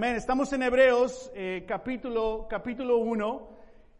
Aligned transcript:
Amén. 0.00 0.16
Estamos 0.16 0.50
en 0.54 0.62
Hebreos, 0.62 1.30
eh, 1.34 1.66
capítulo, 1.68 2.46
capítulo 2.48 2.96
1. 3.00 3.48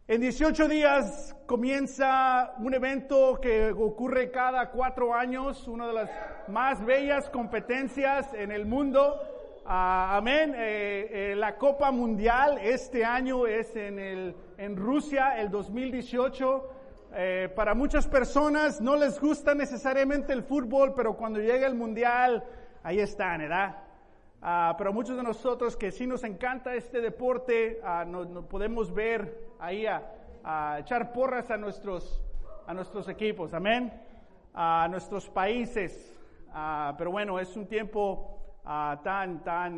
En 0.07 0.19
18 0.19 0.67
días 0.67 1.35
comienza 1.45 2.55
un 2.57 2.73
evento 2.73 3.39
que 3.39 3.71
ocurre 3.71 4.31
cada 4.31 4.71
cuatro 4.71 5.13
años, 5.13 5.67
una 5.67 5.85
de 5.85 5.93
las 5.93 6.09
más 6.47 6.83
bellas 6.83 7.29
competencias 7.29 8.33
en 8.33 8.51
el 8.51 8.65
mundo. 8.65 9.21
Ah, 9.63 10.17
amén. 10.17 10.55
Eh, 10.57 11.33
eh, 11.33 11.35
la 11.35 11.55
Copa 11.59 11.91
Mundial 11.91 12.57
este 12.63 13.05
año 13.05 13.45
es 13.45 13.75
en, 13.75 13.99
el, 13.99 14.35
en 14.57 14.77
Rusia, 14.77 15.39
el 15.39 15.51
2018. 15.51 16.77
para 17.55 17.75
muchas 17.75 18.07
personas 18.07 18.81
no 18.81 18.95
les 18.95 19.19
gusta 19.19 19.53
necesariamente 19.53 20.33
el 20.33 20.41
fútbol, 20.41 20.95
pero 20.95 21.15
cuando 21.15 21.39
llega 21.39 21.67
el 21.67 21.75
Mundial, 21.75 22.43
ahí 22.81 22.99
están, 22.99 23.41
¿verdad? 23.41 23.90
Ah, 24.43 24.73
pero 24.75 24.91
muchos 24.91 25.15
de 25.17 25.21
nosotros 25.21 25.77
que 25.77 25.91
sí 25.91 26.07
nos 26.07 26.23
encanta 26.23 26.73
este 26.73 26.99
deporte, 26.99 27.79
uh, 27.83 28.09
no, 28.09 28.41
podemos 28.47 28.91
ver 28.91 29.53
ahí 29.59 29.85
a, 29.85 30.79
echar 30.79 31.13
porras 31.13 31.51
a 31.51 31.57
nuestros, 31.57 32.19
a 32.65 32.73
nuestros 32.73 33.07
equipos, 33.07 33.53
amén, 33.53 33.93
a 34.55 34.87
nuestros 34.89 35.29
países. 35.29 36.17
Ah, 36.51 36.95
pero 36.97 37.11
bueno, 37.11 37.39
es 37.39 37.55
un 37.55 37.67
tiempo 37.67 38.57
tan, 38.63 39.43
tan, 39.43 39.77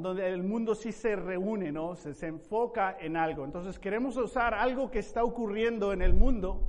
donde 0.00 0.28
el 0.28 0.44
mundo 0.44 0.76
sí 0.76 0.92
se 0.92 1.16
reúne, 1.16 1.72
¿no? 1.72 1.96
Se, 1.96 2.14
se 2.14 2.28
enfoca 2.28 2.98
en 3.00 3.16
algo. 3.16 3.44
Entonces 3.44 3.80
queremos 3.80 4.16
usar 4.16 4.54
algo 4.54 4.92
que 4.92 5.00
está 5.00 5.24
ocurriendo 5.24 5.92
en 5.92 6.02
el 6.02 6.14
mundo 6.14 6.62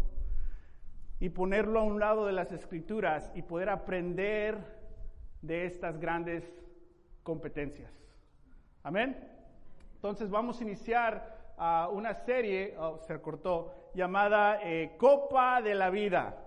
y 1.19 1.29
ponerlo 1.29 1.81
a 1.81 1.83
un 1.83 1.99
lado 1.99 2.25
de 2.25 2.33
las 2.33 2.51
escrituras 2.51 3.31
y 3.35 3.43
poder 3.43 3.69
aprender 3.69 4.78
de 5.41 5.65
estas 5.65 5.99
grandes 5.99 6.43
competencias. 7.23 7.91
Amén. 8.83 9.17
Entonces 9.95 10.29
vamos 10.29 10.59
a 10.59 10.63
iniciar 10.63 11.53
uh, 11.57 11.93
una 11.93 12.13
serie, 12.13 12.75
oh, 12.77 12.97
se 12.99 13.19
cortó, 13.21 13.91
llamada 13.93 14.59
eh, 14.63 14.95
Copa 14.97 15.61
de 15.61 15.75
la 15.75 15.89
Vida. 15.89 16.37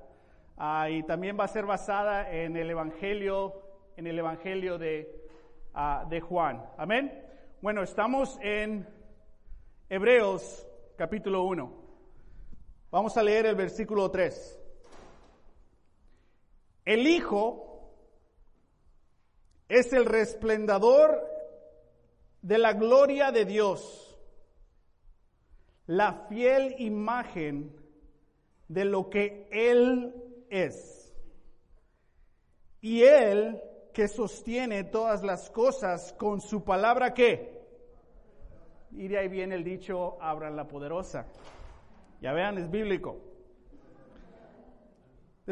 Uh, 0.57 0.89
y 0.89 1.03
también 1.03 1.39
va 1.39 1.45
a 1.45 1.49
ser 1.49 1.67
basada 1.67 2.31
en 2.31 2.57
el 2.57 2.71
Evangelio, 2.71 3.63
en 3.97 4.07
el 4.07 4.19
Evangelio 4.19 4.79
de, 4.79 5.29
uh, 5.75 6.09
de 6.09 6.21
Juan. 6.21 6.65
Amén. 6.77 7.27
Bueno, 7.61 7.83
estamos 7.83 8.39
en 8.43 8.87
Hebreos 9.89 10.67
capítulo 10.97 11.43
1. 11.45 11.83
Vamos 12.91 13.17
a 13.17 13.23
leer 13.23 13.47
el 13.47 13.55
versículo 13.55 14.11
3. 14.11 14.61
El 16.85 17.07
Hijo 17.07 17.72
es 19.73 19.91
el 19.95 20.05
resplendor 20.05 21.27
de 22.43 22.59
la 22.59 22.75
gloria 22.75 23.33
de 23.33 23.47
Dios, 23.47 24.19
la 25.87 26.27
fiel 26.29 26.75
imagen 26.79 27.75
de 28.69 28.85
lo 28.85 29.09
que 29.09 29.49
Él 29.51 30.15
es. 30.51 31.15
Y 32.83 33.03
Él 33.05 33.63
que 33.95 34.09
sostiene 34.09 34.85
todas 34.85 35.23
las 35.23 35.49
cosas 35.49 36.13
con 36.19 36.43
su 36.43 36.63
palabra 36.65 37.15
que. 37.15 37.63
Y 38.91 39.09
de 39.09 39.17
ahí 39.17 39.29
viene 39.29 39.55
el 39.55 39.65
dicho, 39.65 40.21
abran 40.21 40.55
la 40.55 40.69
poderosa. 40.69 41.27
Ya 42.21 42.35
vean, 42.35 42.59
es 42.59 42.71
bíblico. 42.71 43.32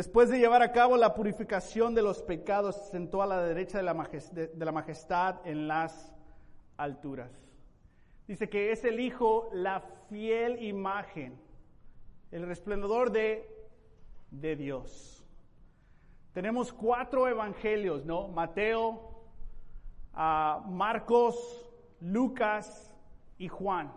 Después 0.00 0.30
de 0.30 0.38
llevar 0.38 0.62
a 0.62 0.72
cabo 0.72 0.96
la 0.96 1.12
purificación 1.12 1.94
de 1.94 2.00
los 2.00 2.22
pecados, 2.22 2.74
se 2.74 2.92
sentó 2.92 3.20
a 3.20 3.26
la 3.26 3.42
derecha 3.42 3.76
de 3.76 3.84
la, 3.84 4.72
majestad, 4.72 5.46
en 5.46 5.68
las 5.68 6.10
alturas. 6.78 7.30
Dice 8.26 8.48
que 8.48 8.72
es 8.72 8.82
el 8.86 8.98
Hijo 8.98 9.50
la 9.52 9.82
fiel 10.08 10.62
imagen, 10.62 11.38
el 12.30 12.46
resplendor 12.46 13.12
de, 13.12 13.46
de 14.30 14.56
Dios. 14.56 15.22
Tenemos 16.32 16.72
cuatro 16.72 17.28
evangelios, 17.28 18.06
¿no? 18.06 18.28
Mateo, 18.28 19.20
ah, 20.14 20.64
Marcos, 20.66 21.70
Lucas 22.00 22.90
y 23.36 23.48
Juan. 23.48 23.92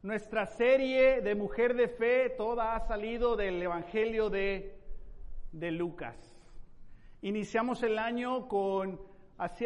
Nuestra 0.00 0.46
serie 0.46 1.20
de 1.22 1.34
Mujer 1.34 1.74
de 1.74 1.88
Fe, 1.88 2.30
toda 2.30 2.76
ha 2.76 2.86
salido 2.86 3.34
del 3.34 3.60
Evangelio 3.60 4.30
de 4.30 4.80
de 5.52 5.70
Lucas. 5.70 6.16
Iniciamos 7.20 7.82
el 7.82 7.98
año 7.98 8.48
con 8.48 8.98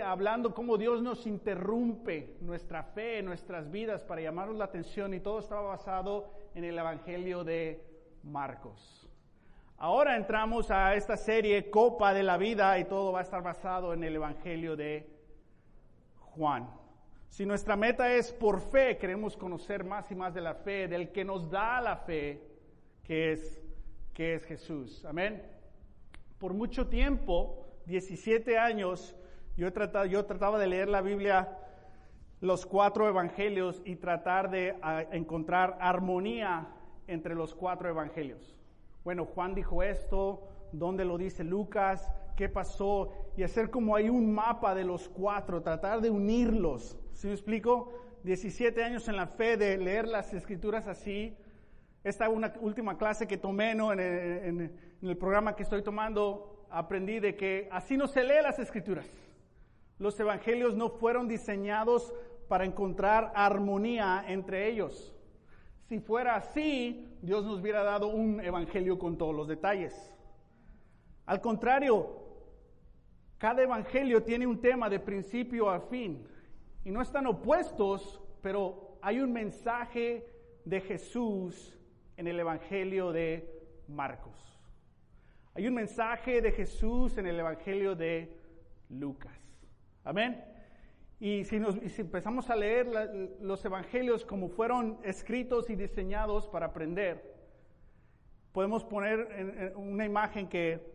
hablando 0.02 0.54
cómo 0.54 0.78
Dios 0.78 1.02
nos 1.02 1.26
interrumpe 1.26 2.36
nuestra 2.40 2.82
fe, 2.82 3.22
nuestras 3.22 3.70
vidas 3.70 4.04
para 4.04 4.22
llamarnos 4.22 4.56
la 4.56 4.64
atención 4.64 5.12
y 5.12 5.20
todo 5.20 5.40
estaba 5.40 5.62
basado 5.62 6.30
en 6.54 6.64
el 6.64 6.78
Evangelio 6.78 7.44
de 7.44 7.84
Marcos. 8.22 9.08
Ahora 9.78 10.16
entramos 10.16 10.70
a 10.70 10.94
esta 10.94 11.16
serie 11.16 11.68
Copa 11.70 12.14
de 12.14 12.22
la 12.22 12.38
Vida 12.38 12.78
y 12.78 12.84
todo 12.86 13.12
va 13.12 13.18
a 13.18 13.22
estar 13.22 13.42
basado 13.42 13.92
en 13.92 14.02
el 14.04 14.14
Evangelio 14.16 14.76
de 14.76 15.10
Juan. 16.18 16.70
Si 17.28 17.44
nuestra 17.44 17.76
meta 17.76 18.10
es 18.14 18.32
por 18.32 18.60
fe, 18.60 18.96
queremos 18.96 19.36
conocer 19.36 19.84
más 19.84 20.10
y 20.10 20.14
más 20.14 20.32
de 20.32 20.40
la 20.40 20.54
fe, 20.54 20.88
del 20.88 21.12
que 21.12 21.24
nos 21.24 21.50
da 21.50 21.82
la 21.82 21.96
fe, 21.96 22.40
que 23.04 23.32
es, 23.32 23.62
que 24.14 24.34
es 24.34 24.44
Jesús. 24.46 25.04
Amén. 25.04 25.55
Por 26.38 26.52
mucho 26.52 26.88
tiempo, 26.88 27.66
17 27.86 28.58
años, 28.58 29.16
yo, 29.56 29.72
trataba, 29.72 30.58
de 30.58 30.66
leer 30.66 30.88
la 30.88 31.00
Biblia, 31.00 31.56
los 32.40 32.66
cuatro 32.66 33.08
evangelios 33.08 33.80
y 33.86 33.96
tratar 33.96 34.50
de 34.50 34.74
encontrar 35.12 35.78
armonía 35.80 36.68
entre 37.06 37.34
los 37.34 37.54
cuatro 37.54 37.88
evangelios. 37.88 38.54
Bueno, 39.02 39.24
Juan 39.24 39.54
dijo 39.54 39.82
esto, 39.82 40.46
¿dónde 40.72 41.06
lo 41.06 41.16
dice 41.16 41.42
Lucas? 41.42 42.12
¿Qué 42.36 42.50
pasó? 42.50 43.12
Y 43.36 43.42
hacer 43.42 43.70
como 43.70 43.96
hay 43.96 44.10
un 44.10 44.34
mapa 44.34 44.74
de 44.74 44.84
los 44.84 45.08
cuatro, 45.08 45.62
tratar 45.62 46.02
de 46.02 46.10
unirlos. 46.10 46.98
¿Sí 47.12 47.28
me 47.28 47.32
explico? 47.32 47.94
17 48.24 48.84
años 48.84 49.08
en 49.08 49.16
la 49.16 49.26
fe 49.26 49.56
de 49.56 49.78
leer 49.78 50.06
las 50.06 50.34
escrituras 50.34 50.86
así, 50.86 51.34
esta 52.06 52.28
una 52.28 52.54
última 52.60 52.96
clase 52.96 53.26
que 53.26 53.36
tomé 53.36 53.72
en, 53.72 53.80
el, 55.02 55.16
programa 55.16 55.56
que 55.56 55.64
estoy 55.64 55.82
tomando, 55.82 56.64
aprendí 56.70 57.18
de 57.18 57.34
que 57.34 57.68
así 57.72 57.96
no 57.96 58.06
se 58.06 58.22
lee 58.22 58.42
las 58.44 58.60
escrituras. 58.60 59.04
Los 59.98 60.18
evangelios 60.20 60.76
no 60.76 60.88
fueron 60.88 61.26
diseñados 61.26 62.14
para 62.46 62.64
encontrar 62.64 63.32
armonía 63.34 64.24
entre 64.28 64.68
ellos. 64.68 65.16
Si 65.88 65.98
fuera 65.98 66.36
así, 66.36 67.18
Dios 67.22 67.44
nos 67.44 67.60
hubiera 67.60 67.82
dado 67.82 68.06
un 68.06 68.40
evangelio 68.40 69.00
con 69.00 69.18
todos 69.18 69.34
los 69.34 69.48
detalles. 69.48 70.14
Al 71.24 71.40
contrario, 71.40 72.22
cada 73.36 73.64
evangelio 73.64 74.22
tiene 74.22 74.46
un 74.46 74.60
tema 74.60 74.88
de 74.88 75.00
principio 75.00 75.68
a 75.68 75.80
fin 75.80 76.24
y 76.84 76.92
no 76.92 77.02
están 77.02 77.26
opuestos, 77.26 78.20
pero 78.42 78.96
hay 79.02 79.18
un 79.18 79.32
mensaje 79.32 80.24
de 80.64 80.80
Jesús 80.80 81.75
en 82.16 82.26
el 82.26 82.40
Evangelio 82.40 83.12
de 83.12 83.48
Marcos. 83.88 84.58
Hay 85.54 85.66
un 85.66 85.74
mensaje 85.74 86.40
de 86.40 86.52
Jesús 86.52 87.16
en 87.18 87.26
el 87.26 87.38
Evangelio 87.38 87.94
de 87.94 88.36
Lucas. 88.90 89.38
Amén. 90.04 90.44
Y 91.18 91.44
si, 91.44 91.56
empezamos 91.56 92.50
a 92.50 92.56
leer 92.56 92.86
los 93.40 93.64
evangelios 93.64 94.24
como 94.24 94.48
fueron 94.48 94.98
escritos 95.02 95.70
y 95.70 95.76
diseñados 95.76 96.46
para 96.46 96.66
aprender, 96.66 97.34
podemos 98.52 98.84
poner 98.84 99.72
una 99.76 100.04
imagen 100.04 100.46
que 100.46 100.94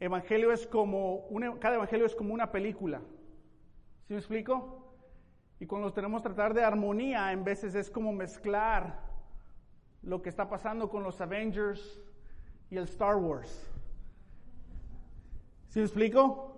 evangelio 0.00 0.50
es 0.50 0.66
como 0.66 1.28
cada 1.60 1.74
evangelio 1.74 2.06
es 2.06 2.14
como 2.14 2.32
una 2.32 2.50
película. 2.50 3.02
¿Sí 4.06 4.14
me 4.14 4.18
explico? 4.18 4.94
Y 5.60 5.66
cuando 5.66 5.92
tenemos 5.92 6.22
que 6.22 6.30
tratar 6.30 6.54
de 6.54 6.64
armonía, 6.64 7.32
en 7.32 7.44
veces 7.44 7.74
es 7.74 7.90
como 7.90 8.12
mezclar 8.12 9.05
lo 10.06 10.22
que 10.22 10.30
está 10.30 10.48
pasando 10.48 10.88
con 10.88 11.02
los 11.02 11.20
Avengers 11.20 12.00
y 12.70 12.76
el 12.76 12.84
Star 12.84 13.16
Wars. 13.16 13.70
¿Sí 15.68 15.80
me 15.80 15.84
explico? 15.84 16.56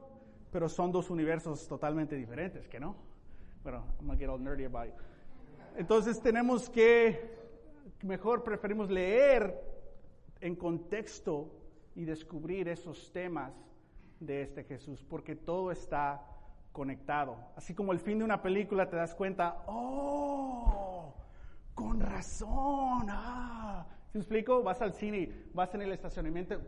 Pero 0.52 0.68
son 0.68 0.92
dos 0.92 1.10
universos 1.10 1.66
totalmente 1.66 2.14
diferentes, 2.14 2.68
¿que 2.68 2.78
no? 2.78 2.94
Bueno, 3.62 3.84
I'm 3.98 4.06
gonna 4.06 4.18
get 4.18 4.28
all 4.28 4.40
nerdy 4.40 4.64
about 4.64 4.88
it. 4.88 4.94
Entonces 5.76 6.20
tenemos 6.20 6.68
que, 6.68 7.36
mejor 8.02 8.44
preferimos 8.44 8.90
leer 8.90 9.58
en 10.40 10.54
contexto 10.54 11.50
y 11.94 12.04
descubrir 12.04 12.68
esos 12.68 13.10
temas 13.12 13.52
de 14.20 14.42
este 14.42 14.64
Jesús, 14.64 15.04
porque 15.08 15.36
todo 15.36 15.72
está 15.72 16.22
conectado. 16.72 17.36
Así 17.56 17.74
como 17.74 17.92
el 17.92 17.98
fin 17.98 18.18
de 18.18 18.24
una 18.24 18.42
película 18.42 18.88
te 18.90 18.96
das 18.96 19.14
cuenta, 19.14 19.62
oh, 19.66 21.14
con 21.78 22.00
razón. 22.00 23.06
Ah. 23.08 23.86
¿Se 24.10 24.18
explico? 24.18 24.64
Vas 24.64 24.82
al 24.82 24.94
cine, 24.94 25.30
vas 25.54 25.72
en 25.76 25.82
el 25.82 25.92
estacionamiento. 25.92 26.60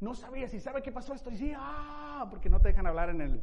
No 0.00 0.12
sabías 0.12 0.50
si 0.50 0.58
sabe 0.58 0.82
qué 0.82 0.90
pasó 0.90 1.14
esto. 1.14 1.30
Y 1.30 1.36
sí, 1.36 1.52
ah, 1.56 2.26
porque 2.28 2.50
no 2.50 2.60
te 2.60 2.68
dejan 2.68 2.88
hablar 2.88 3.10
en 3.10 3.20
el, 3.20 3.40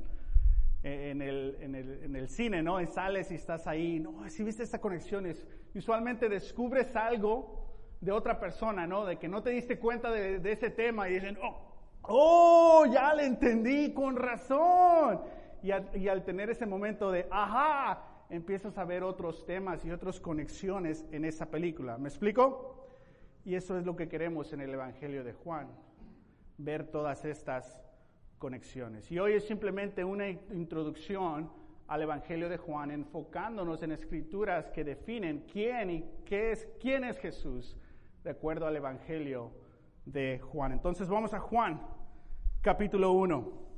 en 0.83 1.21
el, 1.21 1.57
en 1.61 1.75
el, 1.75 2.03
en 2.03 2.15
el 2.17 2.27
cine, 2.27 2.61
¿no? 2.61 2.81
Y 2.81 2.87
sales 2.87 3.31
y 3.31 3.35
estás 3.35 3.67
ahí, 3.67 4.01
no, 4.01 4.29
si 4.29 4.43
viste 4.43 4.63
esta 4.63 4.81
conexión, 4.81 5.25
es, 5.25 5.47
usualmente 5.73 6.27
descubres 6.27 6.93
algo 6.97 7.69
de 8.01 8.11
otra 8.11 8.37
persona, 8.37 8.85
¿no? 8.85 9.05
De 9.05 9.17
que 9.17 9.29
no 9.29 9.41
te 9.41 9.51
diste 9.51 9.79
cuenta 9.79 10.11
de, 10.11 10.39
de 10.39 10.51
ese 10.51 10.71
tema 10.71 11.07
y 11.07 11.13
dicen, 11.13 11.37
oh, 11.41 11.55
oh, 12.01 12.85
ya 12.91 13.13
le 13.13 13.27
entendí 13.27 13.93
con 13.93 14.17
razón. 14.17 15.21
Y 15.61 15.71
al, 15.71 15.89
y 15.95 16.09
al 16.09 16.25
tener 16.25 16.49
ese 16.49 16.65
momento 16.65 17.11
de, 17.11 17.25
ajá, 17.31 18.12
empiezas 18.33 18.79
a 18.79 18.83
ver 18.83 19.03
otros 19.03 19.45
temas 19.45 19.85
y 19.85 19.91
otras 19.91 20.19
conexiones 20.19 21.05
en 21.11 21.23
esa 21.23 21.51
película. 21.51 21.99
¿Me 21.99 22.09
explico? 22.09 22.87
Y 23.45 23.53
eso 23.53 23.77
es 23.77 23.85
lo 23.85 23.95
que 23.95 24.09
queremos 24.09 24.51
en 24.53 24.61
el 24.61 24.73
Evangelio 24.73 25.23
de 25.23 25.33
Juan, 25.33 25.67
ver 26.57 26.87
todas 26.87 27.25
estas 27.25 27.79
conexiones. 28.39 29.11
Y 29.11 29.19
hoy 29.19 29.33
es 29.33 29.45
simplemente 29.45 30.03
una 30.03 30.29
introducción 30.29 31.51
al 31.87 32.01
Evangelio 32.01 32.49
de 32.49 32.57
Juan, 32.57 32.89
enfocándonos 32.89 33.83
en 33.83 33.91
escrituras 33.91 34.71
que 34.71 34.83
definen 34.83 35.45
quién 35.51 35.91
y 35.91 36.05
qué 36.25 36.53
es, 36.53 36.67
quién 36.79 37.03
es 37.03 37.19
Jesús, 37.19 37.77
de 38.23 38.31
acuerdo 38.31 38.65
al 38.65 38.75
Evangelio 38.75 39.51
de 40.05 40.39
Juan. 40.39 40.71
Entonces 40.71 41.07
vamos 41.07 41.35
a 41.35 41.39
Juan, 41.39 41.85
capítulo 42.61 43.11
1. 43.11 43.72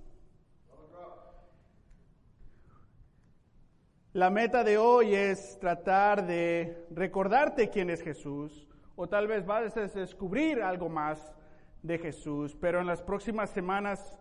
La 4.16 4.30
meta 4.30 4.64
de 4.64 4.78
hoy 4.78 5.14
es 5.14 5.60
tratar 5.60 6.26
de 6.26 6.88
recordarte 6.90 7.70
quién 7.70 7.90
es 7.90 8.02
Jesús, 8.02 8.66
o 8.96 9.10
tal 9.10 9.28
vez 9.28 9.46
vas 9.46 9.76
a 9.76 9.82
descubrir 9.88 10.62
algo 10.62 10.88
más 10.88 11.36
de 11.84 11.98
Jesús, 11.98 12.56
pero 12.56 12.80
en 12.80 12.88
las 12.88 13.02
próximas 13.02 13.50
semanas 13.50 14.18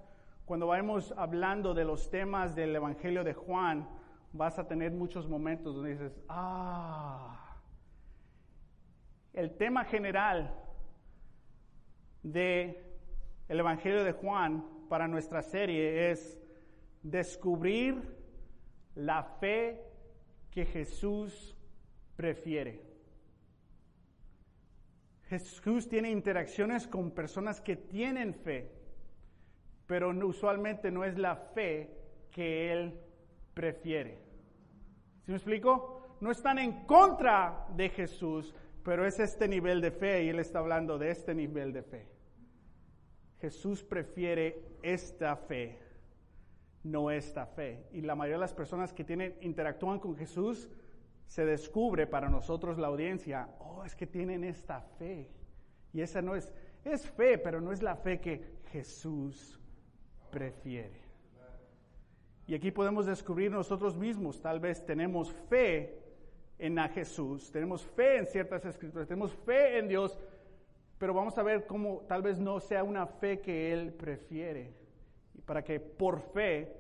cuando 0.47 0.67
vayamos 0.67 1.15
hablando 1.17 1.75
de 1.75 1.85
los 1.85 2.11
temas 2.11 2.57
del 2.57 2.75
Evangelio 2.75 3.23
de 3.23 3.35
Juan, 3.35 3.89
vas 4.33 4.59
a 4.59 4.67
tener 4.67 4.91
muchos 4.91 5.29
momentos 5.29 5.77
donde 5.77 5.91
dices, 5.91 6.21
ah, 6.29 7.57
el 9.33 9.57
tema 9.57 9.85
general 9.85 10.57
de 12.25 12.97
el 13.47 13.61
Evangelio 13.61 14.03
de 14.03 14.11
Juan 14.11 14.65
para 14.89 15.07
nuestra 15.07 15.41
serie 15.41 16.11
es 16.11 16.37
descubrir 17.05 18.24
la 18.95 19.23
fe 19.41 19.81
que 20.51 20.65
Jesús 20.67 21.57
prefiere. 22.17 22.83
Jesús 25.25 25.89
tiene 25.89 26.11
interacciones 26.11 26.87
con 26.87 27.11
personas 27.11 27.61
que 27.61 27.77
tienen 27.77 28.35
fe 28.35 28.85
pero 29.87 30.11
usualmente 30.27 30.91
no 30.91 31.05
es 31.05 31.19
la 31.19 31.37
fe 31.37 31.91
que 32.31 32.73
él 32.73 32.99
prefiere. 33.53 34.19
¿Sí 35.25 35.31
me 35.31 35.37
explico? 35.37 36.17
No 36.21 36.31
están 36.31 36.59
en 36.59 36.87
contra 36.87 37.67
de 37.75 37.89
Jesús, 37.91 38.55
pero 38.83 39.07
es 39.07 39.19
este 39.21 39.47
nivel 39.49 39.81
de 39.81 39.91
fe 39.91 40.25
y 40.25 40.29
él 40.29 40.39
está 40.39 40.59
hablando 40.61 40.99
de 40.99 41.11
este 41.11 41.35
nivel 41.35 41.73
de 41.73 41.83
fe. 41.83 42.09
Jesús 43.41 43.83
prefiere 43.83 44.63
esta 44.83 45.37
fe, 45.37 45.79
no 46.85 47.11
esta 47.11 47.47
fe. 47.47 47.87
Y 47.93 48.03
la 48.03 48.15
mayoría 48.15 48.37
de 48.37 48.43
las 48.43 48.55
personas 48.55 48.93
que 48.93 49.03
tienen, 49.03 49.35
interactúan 49.41 49.99
con 49.99 50.17
Jesús, 50.17 50.69
se 51.27 51.45
descubre 51.45 52.07
para 52.07 52.29
nosotros 52.29 52.79
la 52.79 52.89
audiencia, 52.89 53.49
oh, 53.59 53.85
es 53.85 53.97
que 53.97 54.07
tienen 54.07 54.45
esta 54.45 54.83
fe. 54.99 55.29
Y 55.93 56.03
esa 56.03 56.23
no 56.23 56.37
es, 56.37 56.53
es 56.85 57.09
fe, 57.09 57.39
pero 57.39 57.61
no 57.61 57.73
es 57.73 57.83
la 57.83 57.97
fe 57.97 58.21
que 58.21 58.45
Jesús 58.71 59.59
prefiere. 60.31 61.03
Y 62.47 62.55
aquí 62.55 62.71
podemos 62.71 63.07
descubrir 63.07 63.51
nosotros 63.51 63.97
mismos, 63.97 64.41
tal 64.41 64.61
vez 64.61 64.85
tenemos 64.85 65.33
fe 65.49 65.99
en 66.59 66.79
a 66.79 66.89
Jesús, 66.89 67.51
tenemos 67.51 67.83
fe 67.83 68.19
en 68.19 68.27
ciertas 68.27 68.65
escrituras, 68.67 69.09
tenemos 69.09 69.35
fe 69.35 69.79
en 69.79 69.89
Dios, 69.89 70.19
pero 70.99 71.15
vamos 71.15 71.39
a 71.39 71.43
ver 71.43 71.67
cómo 71.67 72.03
tal 72.07 72.21
vez 72.21 72.39
no 72.39 72.61
sea 72.61 72.85
una 72.85 73.07
fe 73.07 73.41
que 73.41 73.73
Él 73.73 73.95
prefiere. 73.95 74.84
Y 75.35 75.41
para 75.43 75.63
que 75.63 75.81
por 75.81 76.21
fe, 76.21 76.77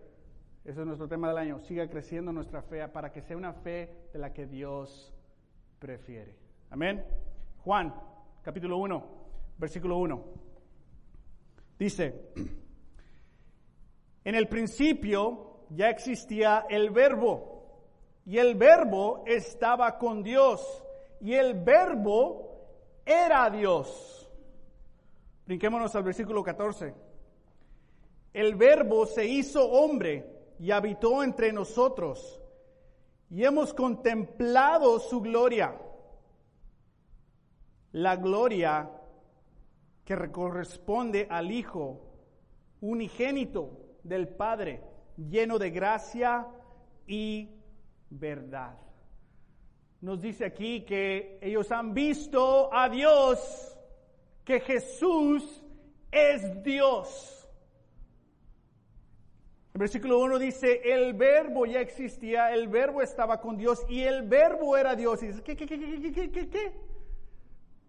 ese 0.65 0.81
es 0.81 0.87
nuestro 0.87 1.09
tema 1.09 1.29
del 1.29 1.39
año, 1.39 1.61
siga 1.61 1.89
creciendo 1.89 2.33
nuestra 2.33 2.63
fe, 2.63 2.87
para 2.89 3.13
que 3.13 3.23
sea 3.23 3.37
una 3.37 3.53
fe 3.53 4.09
de 4.13 4.19
la 4.19 4.33
que 4.33 4.47
Dios 4.47 5.13
prefiere. 5.79 6.35
Amén. 6.71 7.05
Juan, 7.59 7.95
capítulo 8.43 8.79
1, 8.79 9.07
versículo 9.59 9.99
1. 9.99 10.25
Dice, 11.79 12.31
en 14.25 14.35
el 14.35 14.49
principio 14.49 15.67
ya 15.71 15.91
existía 15.91 16.67
el 16.69 16.91
verbo 16.91 17.55
y 18.27 18.39
el 18.39 18.55
verbo 18.55 19.25
estaba 19.27 19.99
con 19.99 20.23
Dios 20.23 20.85
y 21.21 21.35
el 21.35 21.55
verbo 21.55 22.45
era 23.05 23.51
Dios. 23.51 24.31
Brinquémonos 25.47 25.95
al 25.95 26.03
versículo 26.03 26.43
14. 26.43 26.95
El 28.35 28.57
verbo 28.57 29.07
se 29.07 29.25
hizo 29.25 29.65
hombre 29.65 30.27
y 30.59 30.73
habitó 30.73 31.23
entre 31.23 31.53
nosotros 31.53 32.41
y 33.31 33.45
hemos 33.45 33.73
contemplado 33.73 34.99
su 34.99 35.21
gloria, 35.21 35.81
la 37.93 38.17
gloria 38.17 38.91
que 40.05 40.17
corresponde 40.33 41.29
al 41.31 41.53
Hijo 41.53 42.01
unigénito 42.81 43.71
del 44.03 44.27
Padre, 44.29 44.83
lleno 45.17 45.57
de 45.59 45.71
gracia 45.71 46.47
y 47.07 47.49
verdad. 48.11 48.77
Nos 50.01 50.21
dice 50.21 50.45
aquí 50.45 50.85
que 50.85 51.39
ellos 51.41 51.71
han 51.71 51.95
visto 51.95 52.69
a 52.75 52.89
Dios, 52.89 53.79
que 54.45 54.59
Jesús 54.59 55.63
es 56.11 56.63
Dios. 56.65 57.34
El 59.75 59.81
versículo 59.81 60.21
1 60.21 60.39
dice, 60.39 60.83
el 60.85 61.15
verbo 61.15 61.67
ya 61.67 61.81
existía, 61.81 62.55
el 62.55 62.69
verbo 62.69 63.03
estaba 63.03 63.41
con 63.41 63.57
Dios 63.57 63.85
y 63.89 64.03
el 64.03 64.23
verbo 64.23 64.77
era 64.77 64.95
Dios. 64.95 65.21
Y 65.21 65.27
dices, 65.27 65.43
¿qué, 65.43 65.57
qué, 65.57 65.67
qué, 65.67 65.77
qué, 65.77 66.13
qué, 66.13 66.31
qué, 66.31 66.49
qué? 66.49 66.73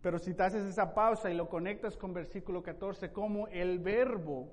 Pero 0.01 0.17
si 0.17 0.33
te 0.33 0.41
haces 0.41 0.65
esa 0.65 0.95
pausa 0.95 1.29
y 1.29 1.35
lo 1.35 1.47
conectas 1.47 1.95
con 1.95 2.11
versículo 2.11 2.63
14, 2.63 3.11
como 3.11 3.47
el 3.49 3.77
verbo 3.77 4.49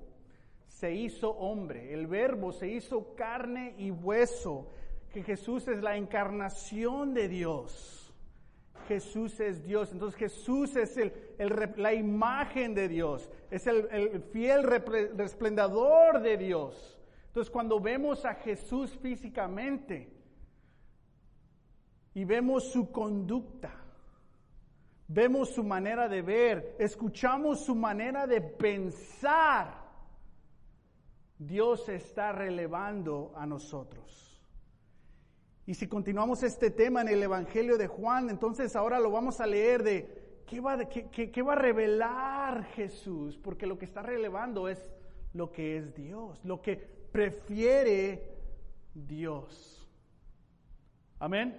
se 0.67 0.93
hizo 0.93 1.31
hombre, 1.31 1.91
el 1.91 2.05
verbo 2.05 2.51
se 2.51 2.67
hizo 2.67 3.15
carne 3.15 3.73
y 3.79 3.89
hueso, 3.89 4.69
que 5.11 5.23
Jesús 5.23 5.67
es 5.67 5.81
la 5.81 5.97
encarnación 5.97 7.15
de 7.15 7.29
Dios. 7.29 8.13
Jesús 8.87 9.39
es 9.39 9.63
Dios, 9.63 9.91
entonces 9.91 10.19
Jesús 10.19 10.75
es 10.75 10.97
el, 10.97 11.13
la 11.77 11.95
imagen 11.95 12.75
de 12.75 12.87
Dios, 12.87 13.31
es 13.49 13.65
el, 13.65 13.87
el 13.89 14.21
fiel 14.21 14.61
resplendador 14.61 16.21
de 16.21 16.37
Dios. 16.37 16.92
Entonces 17.33 17.49
cuando 17.49 17.79
vemos 17.79 18.25
a 18.25 18.35
Jesús 18.35 18.95
físicamente 19.01 20.07
y 22.13 22.25
vemos 22.25 22.71
su 22.71 22.91
conducta, 22.91 23.73
vemos 25.07 25.49
su 25.49 25.63
manera 25.63 26.07
de 26.07 26.21
ver, 26.21 26.75
escuchamos 26.77 27.65
su 27.65 27.73
manera 27.73 28.27
de 28.27 28.39
pensar, 28.39 29.81
Dios 31.39 31.89
está 31.89 32.33
relevando 32.33 33.33
a 33.35 33.47
nosotros. 33.47 34.39
Y 35.65 35.73
si 35.73 35.87
continuamos 35.87 36.43
este 36.43 36.69
tema 36.69 37.01
en 37.01 37.07
el 37.07 37.23
Evangelio 37.23 37.79
de 37.79 37.87
Juan, 37.87 38.29
entonces 38.29 38.75
ahora 38.75 38.99
lo 38.99 39.09
vamos 39.09 39.41
a 39.41 39.47
leer 39.47 39.81
de 39.81 40.43
qué 40.45 40.59
va, 40.59 40.75
va 40.75 41.53
a 41.53 41.55
revelar 41.55 42.65
Jesús, 42.75 43.39
porque 43.39 43.65
lo 43.65 43.79
que 43.79 43.85
está 43.85 44.03
relevando 44.03 44.69
es 44.69 44.93
lo 45.33 45.51
que 45.51 45.77
es 45.77 45.95
Dios, 45.95 46.39
lo 46.45 46.61
que 46.61 47.01
prefiere 47.13 48.23
Dios. 48.93 49.87
Amén. 51.19 51.57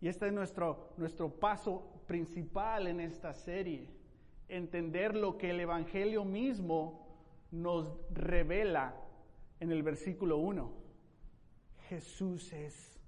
Y 0.00 0.08
este 0.08 0.28
es 0.28 0.32
nuestro, 0.32 0.94
nuestro 0.96 1.28
paso 1.28 2.02
principal 2.06 2.86
en 2.86 3.00
esta 3.00 3.34
serie, 3.34 3.90
entender 4.48 5.14
lo 5.16 5.36
que 5.36 5.50
el 5.50 5.60
Evangelio 5.60 6.24
mismo 6.24 7.06
nos 7.50 7.88
revela 8.10 8.94
en 9.58 9.72
el 9.72 9.82
versículo 9.82 10.38
1. 10.38 10.72
Jesús 11.88 12.52
es 12.52 13.00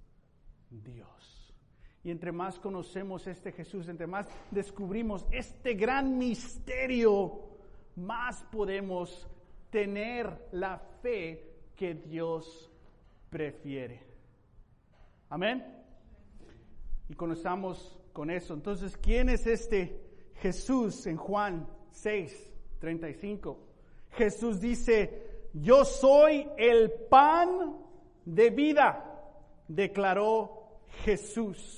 Dios. 0.69 1.55
Y 2.03 2.11
entre 2.11 2.33
más 2.33 2.59
conocemos 2.59 3.25
este 3.27 3.53
Jesús, 3.53 3.87
entre 3.87 4.05
más 4.05 4.27
descubrimos 4.49 5.25
este 5.31 5.75
gran 5.75 6.17
misterio, 6.17 7.39
más 7.95 8.43
podemos 8.51 9.29
tener 9.69 10.49
la 10.51 10.81
fe 11.01 11.43
que 11.75 11.95
Dios 11.95 12.69
prefiere. 13.29 14.03
Amén. 15.29 15.65
Y 17.09 17.13
conozcamos 17.15 17.99
con 18.13 18.29
eso. 18.29 18.53
Entonces, 18.53 18.97
¿quién 18.97 19.29
es 19.29 19.47
este 19.47 19.99
Jesús 20.35 21.07
en 21.07 21.17
Juan 21.17 21.67
6, 21.91 22.51
35? 22.79 23.59
Jesús 24.11 24.59
dice, 24.59 25.47
yo 25.53 25.85
soy 25.85 26.47
el 26.57 26.91
pan 27.09 27.77
de 28.25 28.49
vida, 28.49 29.23
declaró 29.67 30.81
Jesús. 31.03 31.77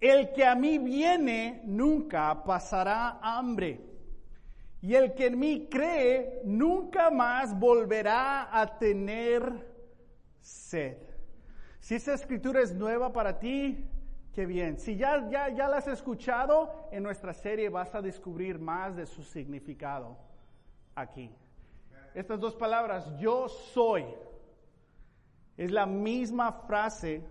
El 0.00 0.32
que 0.32 0.44
a 0.44 0.54
mí 0.54 0.78
viene 0.78 1.62
nunca 1.64 2.42
pasará 2.44 3.18
hambre. 3.22 3.80
Y 4.80 4.94
el 4.94 5.14
que 5.14 5.26
en 5.26 5.38
mí 5.38 5.68
cree 5.70 6.40
nunca 6.44 7.10
más 7.10 7.58
volverá 7.58 8.48
a 8.58 8.78
tener 8.78 9.74
sed. 10.40 10.98
Si 11.80 11.94
esa 11.94 12.14
escritura 12.14 12.60
es 12.60 12.74
nueva 12.74 13.12
para 13.12 13.38
ti, 13.38 13.84
qué 14.32 14.44
bien. 14.44 14.78
Si 14.78 14.96
ya, 14.96 15.28
ya, 15.30 15.48
ya 15.48 15.68
la 15.68 15.78
has 15.78 15.88
escuchado, 15.88 16.88
en 16.92 17.02
nuestra 17.02 17.32
serie 17.32 17.68
vas 17.68 17.94
a 17.94 18.02
descubrir 18.02 18.58
más 18.58 18.96
de 18.96 19.06
su 19.06 19.22
significado 19.22 20.16
aquí. 20.94 21.34
Estas 22.14 22.40
dos 22.40 22.54
palabras, 22.54 23.10
yo 23.18 23.48
soy, 23.48 24.04
es 25.56 25.70
la 25.70 25.86
misma 25.86 26.52
frase 26.52 27.22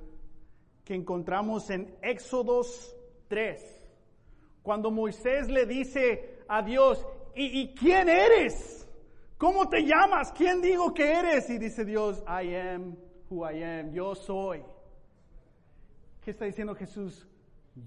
que 0.84 0.94
encontramos 0.94 1.70
en 1.70 1.96
Éxodos 2.02 2.96
3, 3.28 3.84
cuando 4.62 4.92
Moisés 4.92 5.50
le 5.50 5.66
dice 5.66 6.44
a 6.48 6.62
Dios, 6.62 7.06
¿y, 7.36 7.74
quién 7.74 8.10
eres? 8.10 8.88
¿Cómo 9.38 9.68
te 9.68 9.82
llamas? 9.84 10.32
¿Quién 10.32 10.62
digo 10.62 10.94
que 10.94 11.12
eres? 11.12 11.50
Y 11.50 11.58
dice 11.58 11.84
Dios, 11.84 12.24
I 12.27 12.56
am 12.56 12.96
who 13.30 13.50
I 13.50 13.63
am, 13.63 13.92
yo 13.92 14.15
soy. 14.15 14.63
¿Qué 16.22 16.32
está 16.32 16.46
diciendo 16.46 16.74
Jesús? 16.75 17.27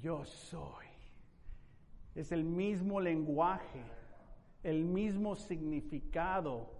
Yo 0.00 0.25
soy. 0.25 0.87
Es 2.14 2.33
el 2.33 2.45
mismo 2.45 3.00
lenguaje, 3.00 3.83
el 4.62 4.85
mismo 4.85 5.37
significado 5.37 6.71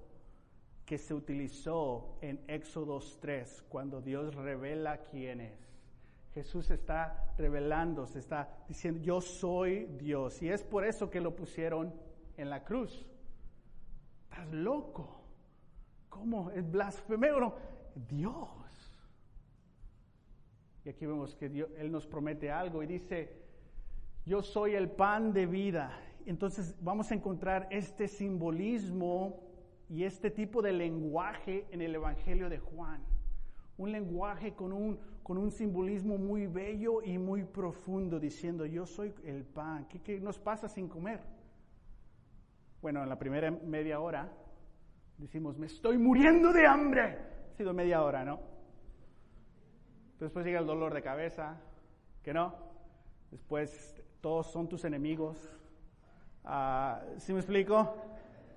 que 0.85 0.99
se 0.99 1.15
utilizó 1.15 2.19
en 2.21 2.41
Éxodo 2.49 3.01
3 3.21 3.65
cuando 3.69 4.01
Dios 4.01 4.35
revela 4.35 5.03
quién 5.03 5.41
es. 5.41 5.69
Jesús 6.35 6.71
está 6.71 7.35
revelando, 7.37 8.07
se 8.07 8.21
está 8.21 8.49
diciendo, 8.69 9.01
yo 9.03 9.21
soy 9.21 9.87
Dios. 9.99 10.41
Y 10.43 10.49
es 10.49 10.63
por 10.63 10.85
eso 10.85 11.11
que 11.11 11.21
lo 11.21 11.35
pusieron 11.35 11.93
en 12.39 12.49
la 12.49 12.65
cruz. 12.65 13.07
Estás 14.31 14.51
loco. 14.53 15.21
¿Cómo? 16.09 16.51
Es 16.53 16.69
blasfemero. 16.71 17.55
Dios. 18.09 18.49
Y 20.85 20.89
aquí 20.89 21.05
vemos 21.05 21.37
que 21.37 21.49
Dios, 21.49 21.69
Él 21.77 21.93
nos 21.93 22.07
promete 22.07 22.51
algo 22.51 22.83
y 22.83 22.87
dice, 22.87 23.43
yo 24.25 24.43
soy 24.43 24.75
el 24.75 24.91
pan 24.91 25.33
de 25.33 25.47
vida. 25.47 26.01
Entonces 26.25 26.75
vamos 26.81 27.11
a 27.11 27.15
encontrar 27.15 27.69
este 27.71 28.09
simbolismo 28.09 29.41
y 29.89 30.05
este 30.05 30.31
tipo 30.31 30.63
de 30.63 30.73
lenguaje 30.73 31.67
en 31.71 31.83
el 31.83 31.95
Evangelio 31.95 32.49
de 32.49 32.59
Juan. 32.59 33.03
Un 33.77 33.93
lenguaje 33.93 34.55
con 34.55 34.73
un, 34.73 34.99
con 35.23 35.39
un 35.39 35.51
simbolismo 35.51 36.19
muy 36.19 36.47
bello 36.47 37.03
y 37.03 37.17
muy 37.19 37.45
profundo, 37.45 38.19
diciendo, 38.19 38.67
yo 38.67 38.87
soy 38.87 39.15
el 39.25 39.45
pan. 39.45 39.87
¿Qué, 39.89 40.01
¿Qué, 40.01 40.21
nos 40.21 40.39
pasa 40.39 40.69
sin 40.69 40.89
comer? 40.89 41.21
Bueno, 42.81 43.03
en 43.03 43.09
la 43.09 43.19
primera 43.19 43.51
media 43.51 44.01
hora 44.01 44.33
decimos, 45.17 45.59
me 45.59 45.67
estoy 45.67 45.99
muriendo 45.99 46.53
de 46.53 46.67
hambre 46.67 47.29
sido 47.59 47.75
media 47.75 48.05
hora, 48.05 48.25
¿no? 48.25 48.39
Después 50.21 50.47
llega 50.47 50.61
el 50.61 50.67
dolor 50.67 50.95
de 50.95 51.03
cabeza, 51.03 51.61
que 52.23 52.33
no. 52.33 52.55
Después 53.33 54.01
todos 54.21 54.53
son 54.53 54.69
tus 54.69 54.85
enemigos. 54.85 55.37
Uh, 56.45 57.19
¿Sí 57.19 57.33
me 57.33 57.41
explico? 57.41 57.97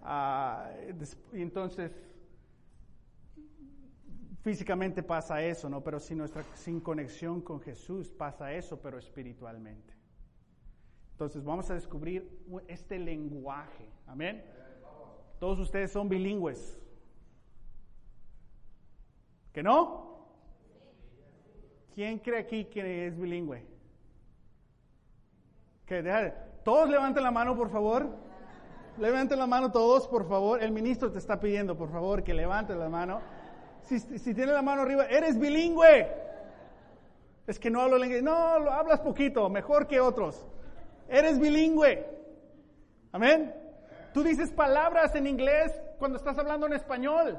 Uh, 0.03 1.35
y 1.35 1.41
entonces 1.41 1.91
físicamente 4.43 5.01
pasa 5.01 5.41
eso, 5.41 5.67
¿no? 5.67 5.83
Pero 5.83 5.99
sin, 5.99 6.19
nuestra, 6.19 6.43
sin 6.53 6.79
conexión 6.79 7.41
con 7.41 7.59
Jesús 7.59 8.11
pasa 8.11 8.53
eso, 8.53 8.79
pero 8.79 8.99
espiritualmente. 8.99 9.95
Entonces 11.21 11.43
vamos 11.43 11.69
a 11.69 11.75
descubrir 11.75 12.27
este 12.67 12.97
lenguaje. 12.97 13.87
Amén. 14.07 14.43
Todos 15.39 15.59
ustedes 15.59 15.91
son 15.91 16.09
bilingües. 16.09 16.81
¿Que 19.53 19.61
no? 19.61 20.25
¿Quién 21.93 22.17
cree 22.17 22.39
aquí 22.39 22.65
que 22.65 23.05
es 23.05 23.15
bilingüe? 23.15 23.63
Que 25.85 26.33
todos 26.63 26.89
levanten 26.89 27.21
la 27.21 27.29
mano, 27.29 27.55
por 27.55 27.69
favor. 27.69 28.09
Levanten 28.97 29.37
la 29.37 29.45
mano 29.45 29.71
todos, 29.71 30.07
por 30.07 30.27
favor. 30.27 30.63
El 30.63 30.71
ministro 30.71 31.11
te 31.11 31.19
está 31.19 31.39
pidiendo, 31.39 31.77
por 31.77 31.91
favor, 31.91 32.23
que 32.23 32.33
levantes 32.33 32.75
la 32.75 32.89
mano. 32.89 33.21
Si, 33.83 33.99
si 33.99 34.33
tienes 34.33 34.55
la 34.55 34.63
mano 34.63 34.81
arriba, 34.81 35.05
eres 35.05 35.37
bilingüe. 35.37 36.09
Es 37.45 37.59
que 37.59 37.69
no 37.69 37.79
hablo 37.79 38.03
inglés. 38.03 38.23
No, 38.23 38.57
lo 38.57 38.71
hablas 38.71 39.01
poquito, 39.01 39.47
mejor 39.51 39.85
que 39.85 39.99
otros. 39.99 40.47
Eres 41.11 41.37
bilingüe. 41.37 42.07
Amén. 43.11 43.53
Tú 44.13 44.23
dices 44.23 44.49
palabras 44.49 45.13
en 45.13 45.27
inglés 45.27 45.77
cuando 45.99 46.17
estás 46.17 46.37
hablando 46.37 46.65
en 46.67 46.73
español. 46.73 47.37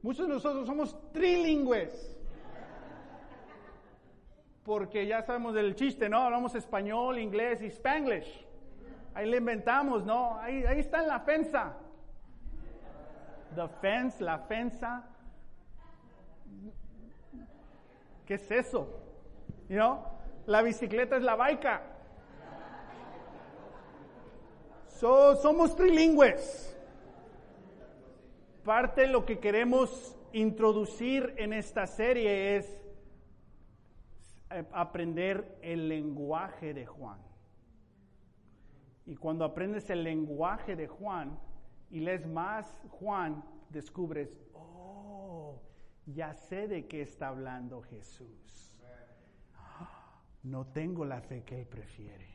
Muchos 0.00 0.26
de 0.26 0.32
nosotros 0.32 0.66
somos 0.66 0.96
trilingües. 1.12 2.16
Porque 4.64 5.06
ya 5.06 5.20
sabemos 5.20 5.52
del 5.52 5.74
chiste, 5.74 6.08
¿no? 6.08 6.22
Hablamos 6.22 6.54
español, 6.54 7.18
inglés 7.18 7.60
y 7.60 7.66
spanglish. 7.66 8.46
Ahí 9.12 9.28
le 9.28 9.36
inventamos, 9.36 10.06
¿no? 10.06 10.38
Ahí, 10.38 10.64
está 10.78 11.02
en 11.02 11.08
la 11.08 11.20
fensa. 11.20 11.76
The 13.54 13.68
fence, 13.82 14.24
la 14.24 14.38
fensa. 14.38 15.04
¿Qué 18.24 18.34
es 18.34 18.50
eso? 18.50 18.88
You 19.68 19.76
know? 19.76 20.04
La 20.46 20.62
bicicleta 20.62 21.16
es 21.16 21.22
la 21.22 21.34
baica. 21.34 21.82
So, 25.00 25.34
somos 25.36 25.74
trilingües 25.74 26.70
parte 28.64 29.00
de 29.00 29.06
lo 29.08 29.24
que 29.24 29.38
queremos 29.38 30.16
introducir 30.32 31.34
en 31.38 31.52
esta 31.52 31.86
serie 31.86 32.56
es 32.56 32.66
eh, 34.50 34.64
aprender 34.72 35.58
el 35.62 35.88
lenguaje 35.88 36.74
de 36.74 36.86
Juan. 36.86 37.18
Y 39.06 39.16
cuando 39.16 39.44
aprendes 39.44 39.88
el 39.90 40.04
lenguaje 40.04 40.76
de 40.76 40.86
Juan 40.86 41.38
y 41.90 42.00
lees 42.00 42.26
más 42.26 42.66
Juan, 42.90 43.42
descubres, 43.70 44.38
oh, 44.52 45.60
ya 46.06 46.34
sé 46.34 46.68
de 46.68 46.86
qué 46.86 47.02
está 47.02 47.28
hablando 47.28 47.82
Jesús. 47.82 48.76
No 50.42 50.66
tengo 50.66 51.04
la 51.04 51.20
fe 51.20 51.42
que 51.42 51.60
él 51.60 51.66
prefiere. 51.66 52.28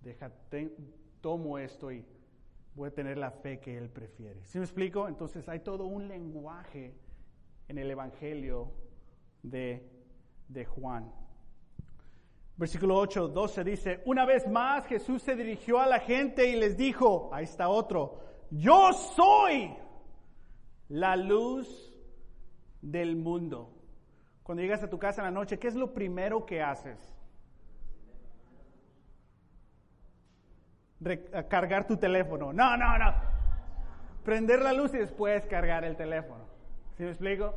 Deja, 0.00 0.30
tomo 1.24 1.56
esto 1.56 1.90
y 1.90 2.04
voy 2.74 2.88
a 2.88 2.90
tener 2.90 3.16
la 3.16 3.30
fe 3.30 3.58
que 3.58 3.78
Él 3.78 3.88
prefiere. 3.88 4.44
¿Sí 4.44 4.58
me 4.58 4.64
explico? 4.64 5.08
Entonces 5.08 5.48
hay 5.48 5.60
todo 5.60 5.86
un 5.86 6.06
lenguaje 6.06 6.94
en 7.66 7.78
el 7.78 7.90
Evangelio 7.90 8.70
de, 9.42 9.88
de 10.48 10.66
Juan. 10.66 11.10
Versículo 12.58 12.98
8, 12.98 13.28
12 13.28 13.64
dice, 13.64 14.02
una 14.04 14.26
vez 14.26 14.46
más 14.46 14.84
Jesús 14.84 15.22
se 15.22 15.34
dirigió 15.34 15.80
a 15.80 15.86
la 15.86 15.98
gente 15.98 16.46
y 16.46 16.56
les 16.56 16.76
dijo, 16.76 17.30
ahí 17.32 17.44
está 17.44 17.70
otro, 17.70 18.20
yo 18.50 18.92
soy 18.92 19.74
la 20.90 21.16
luz 21.16 21.90
del 22.82 23.16
mundo. 23.16 23.72
Cuando 24.42 24.60
llegas 24.60 24.82
a 24.82 24.90
tu 24.90 24.98
casa 24.98 25.22
en 25.22 25.32
la 25.32 25.40
noche, 25.40 25.58
¿qué 25.58 25.68
es 25.68 25.74
lo 25.74 25.94
primero 25.94 26.44
que 26.44 26.60
haces? 26.60 27.13
Cargar 31.48 31.86
tu 31.86 31.96
teléfono. 31.96 32.52
No, 32.52 32.76
no, 32.76 32.98
no. 32.98 33.14
Prender 34.24 34.60
la 34.62 34.72
luz 34.72 34.94
y 34.94 34.98
después 34.98 35.46
cargar 35.46 35.84
el 35.84 35.96
teléfono. 35.96 36.44
¿Sí 36.96 37.02
me 37.02 37.10
explico? 37.10 37.54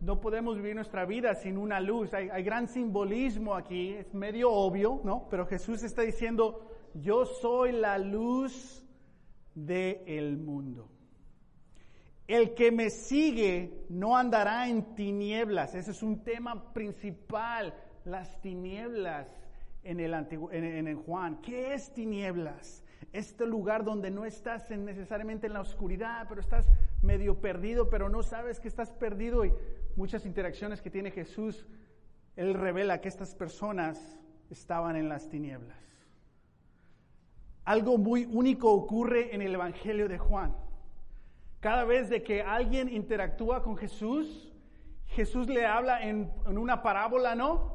No 0.00 0.20
podemos 0.20 0.56
vivir 0.56 0.74
nuestra 0.74 1.06
vida 1.06 1.34
sin 1.34 1.56
una 1.56 1.80
luz. 1.80 2.12
Hay, 2.12 2.42
gran 2.42 2.68
simbolismo 2.68 3.54
aquí, 3.54 3.94
es 3.94 4.12
medio 4.12 4.52
obvio, 4.52 5.00
¿no? 5.02 5.28
Pero 5.30 5.46
Jesús 5.46 5.82
está 5.82 6.02
diciendo, 6.02 6.66
yo 6.92 7.24
soy 7.24 7.72
la 7.72 7.96
luz 7.96 8.84
del 9.54 10.36
mundo. 10.36 10.90
El 12.26 12.54
que 12.54 12.70
me 12.70 12.90
sigue 12.90 13.86
no 13.88 14.16
andará 14.16 14.68
en 14.68 14.94
tinieblas. 14.94 15.74
Ese 15.74 15.92
es 15.92 16.02
un 16.02 16.22
tema 16.22 16.72
principal, 16.74 17.74
las 18.04 18.40
tinieblas 18.42 19.26
en 19.84 20.00
el, 20.00 20.14
antiguo, 20.14 20.50
en, 20.52 20.96
Juan. 21.02 21.40
¿Qué 21.40 21.74
es 21.74 21.92
tinieblas? 21.92 22.82
Este 23.12 23.46
lugar 23.46 23.84
donde 23.84 24.10
no 24.10 24.24
estás 24.24 24.70
necesariamente 24.70 25.46
en 25.46 25.52
la 25.52 25.60
oscuridad, 25.60 26.26
pero 26.28 26.40
estás 26.40 26.66
medio 27.02 27.40
perdido, 27.40 27.88
pero 27.88 28.08
no 28.08 28.22
sabes 28.22 28.60
que 28.60 28.68
estás 28.68 28.92
perdido. 28.92 29.44
Y 29.44 29.52
muchas 29.96 30.26
interacciones 30.26 30.82
que 30.82 30.90
tiene 30.90 31.10
Jesús, 31.10 31.66
Él 32.36 32.54
revela 32.54 33.00
que 33.00 33.08
estas 33.08 33.34
personas 33.34 34.18
estaban 34.50 34.96
en 34.96 35.08
las 35.08 35.28
tinieblas. 35.28 35.78
Algo 37.64 37.96
muy 37.96 38.26
único 38.26 38.72
ocurre 38.72 39.34
en 39.34 39.42
el 39.42 39.54
Evangelio 39.54 40.08
de 40.08 40.18
Juan. 40.18 40.54
Cada 41.60 41.84
vez 41.84 42.10
de 42.10 42.22
que 42.22 42.42
alguien 42.42 42.90
interactúa 42.90 43.62
con 43.62 43.76
Jesús, 43.76 44.52
Jesús 45.06 45.48
le 45.48 45.64
habla 45.64 46.02
en, 46.02 46.30
una 46.46 46.82
parábola, 46.82 47.34
¿no? 47.34 47.73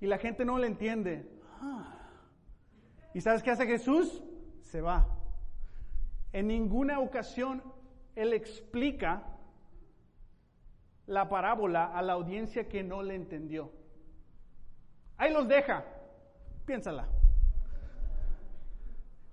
Y 0.00 0.06
la 0.06 0.18
gente 0.18 0.44
no 0.44 0.58
le 0.58 0.66
entiende. 0.66 1.30
Ah. 1.60 1.96
¿Y 3.12 3.20
sabes 3.20 3.42
qué 3.42 3.50
hace 3.50 3.66
Jesús? 3.66 4.22
Se 4.62 4.80
va. 4.80 5.06
En 6.32 6.46
ninguna 6.46 7.00
ocasión 7.00 7.62
Él 8.14 8.32
explica 8.32 9.22
la 11.06 11.28
parábola 11.28 11.86
a 11.86 12.02
la 12.02 12.12
audiencia 12.14 12.68
que 12.68 12.82
no 12.82 13.02
le 13.02 13.14
entendió. 13.14 13.72
Ahí 15.16 15.32
los 15.32 15.48
deja. 15.48 15.84
Piénsala. 16.64 17.08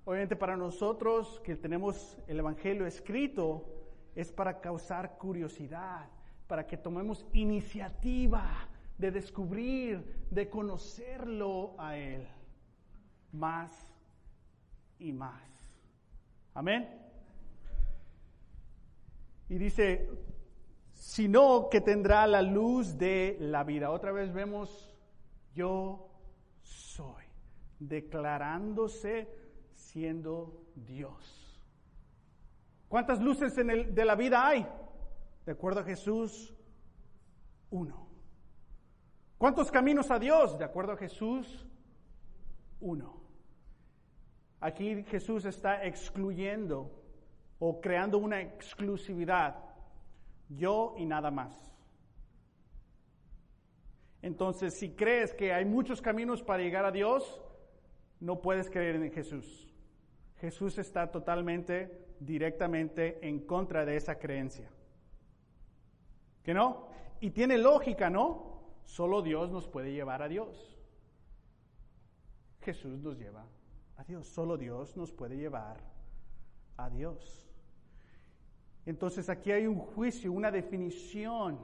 Obviamente 0.04 0.36
para 0.36 0.58
nosotros 0.58 1.40
que 1.44 1.56
tenemos 1.56 2.18
el 2.28 2.40
Evangelio 2.40 2.88
escrito 2.88 3.66
es 4.16 4.32
para 4.32 4.60
causar 4.60 5.18
curiosidad, 5.18 6.10
para 6.48 6.66
que 6.66 6.78
tomemos 6.78 7.26
iniciativa 7.34 8.68
de 8.98 9.12
descubrir, 9.12 10.28
de 10.32 10.50
conocerlo 10.50 11.76
a 11.78 11.98
Él 11.98 12.28
más 13.32 13.72
y 15.00 15.14
más. 15.14 15.44
Amén. 16.54 16.88
Y 19.50 19.58
dice, 19.58 20.10
sino 20.94 21.70
que 21.70 21.82
tendrá 21.82 22.26
la 22.28 22.42
luz 22.42 22.98
de 22.98 23.38
la 23.40 23.64
vida. 23.64 23.92
Otra 23.92 24.12
vez 24.12 24.34
vemos, 24.34 24.96
yo 25.54 26.10
soy, 26.62 27.24
declarándose 27.80 29.30
siendo 29.74 30.66
Dios. 30.76 31.44
¿Cuántas 32.88 33.22
luces 33.22 33.56
de 33.56 34.06
la 34.06 34.16
vida 34.16 34.48
hay? 34.48 34.68
De 35.46 35.52
acuerdo 35.52 35.82
a 35.82 35.84
Jesús, 35.84 36.54
uno. 37.70 38.07
¿Cuántos 39.38 39.72
caminos 39.72 40.10
a 40.10 40.18
Dios? 40.18 40.58
De 40.58 40.66
acuerdo 40.66 40.94
a 40.94 40.98
Jesús, 40.98 41.66
uno. 42.80 43.22
Aquí 44.60 45.04
Jesús 45.04 45.46
está 45.46 45.86
excluyendo 45.86 46.92
o 47.60 47.80
creando 47.80 48.18
una 48.18 48.42
exclusividad. 48.42 49.56
Yo 50.50 50.96
y 50.98 51.06
nada 51.06 51.30
más. 51.30 51.54
Entonces, 54.22 54.74
si 54.74 54.96
crees 54.96 55.34
que 55.34 55.54
hay 55.54 55.66
muchos 55.66 56.02
caminos 56.02 56.42
para 56.42 56.64
llegar 56.64 56.86
a 56.86 56.92
Dios, 56.92 57.42
no 58.20 58.42
puedes 58.42 58.70
creer 58.70 58.96
en 58.96 59.12
Jesús. 59.12 59.72
Jesús 60.38 60.78
está 60.80 61.12
totalmente, 61.12 62.08
directamente 62.20 63.20
en 63.28 63.40
contra 63.46 63.86
de 63.86 63.96
esa 63.96 64.18
creencia. 64.18 64.70
¿Que 66.44 66.54
no? 66.54 66.88
Y 67.20 67.32
tiene 67.32 67.58
lógica, 67.58 68.10
¿no? 68.10 68.47
Solo 68.88 69.22
Dios 69.22 69.52
nos 69.52 69.68
puede 69.68 69.92
llevar 69.92 70.22
a 70.22 70.30
Dios. 70.30 70.76
Jesús 72.62 73.00
nos 73.04 73.20
lleva 73.20 73.46
a 73.98 74.04
Dios. 74.06 74.26
Solo 74.28 74.58
Dios 74.58 74.96
nos 74.96 75.12
puede 75.12 75.36
llevar 75.36 75.78
a 76.78 76.90
Dios. 76.90 77.52
Entonces 78.86 79.30
aquí 79.30 79.52
hay 79.52 79.68
un 79.68 79.78
juicio, 79.78 80.32
una 80.32 80.52
definición 80.52 81.60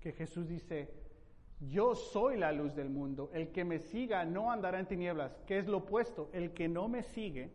que 0.00 0.12
Jesús 0.12 0.48
dice, 0.48 0.90
yo 1.60 1.94
soy 1.94 2.38
la 2.38 2.50
luz 2.50 2.74
del 2.74 2.88
mundo, 2.88 3.30
el 3.34 3.52
que 3.52 3.64
me 3.64 3.78
siga 3.78 4.24
no 4.24 4.50
andará 4.50 4.80
en 4.80 4.86
tinieblas, 4.86 5.38
que 5.46 5.58
es 5.58 5.66
lo 5.66 5.78
opuesto, 5.78 6.30
el 6.32 6.54
que 6.54 6.66
no 6.66 6.88
me 6.88 7.02
sigue 7.02 7.52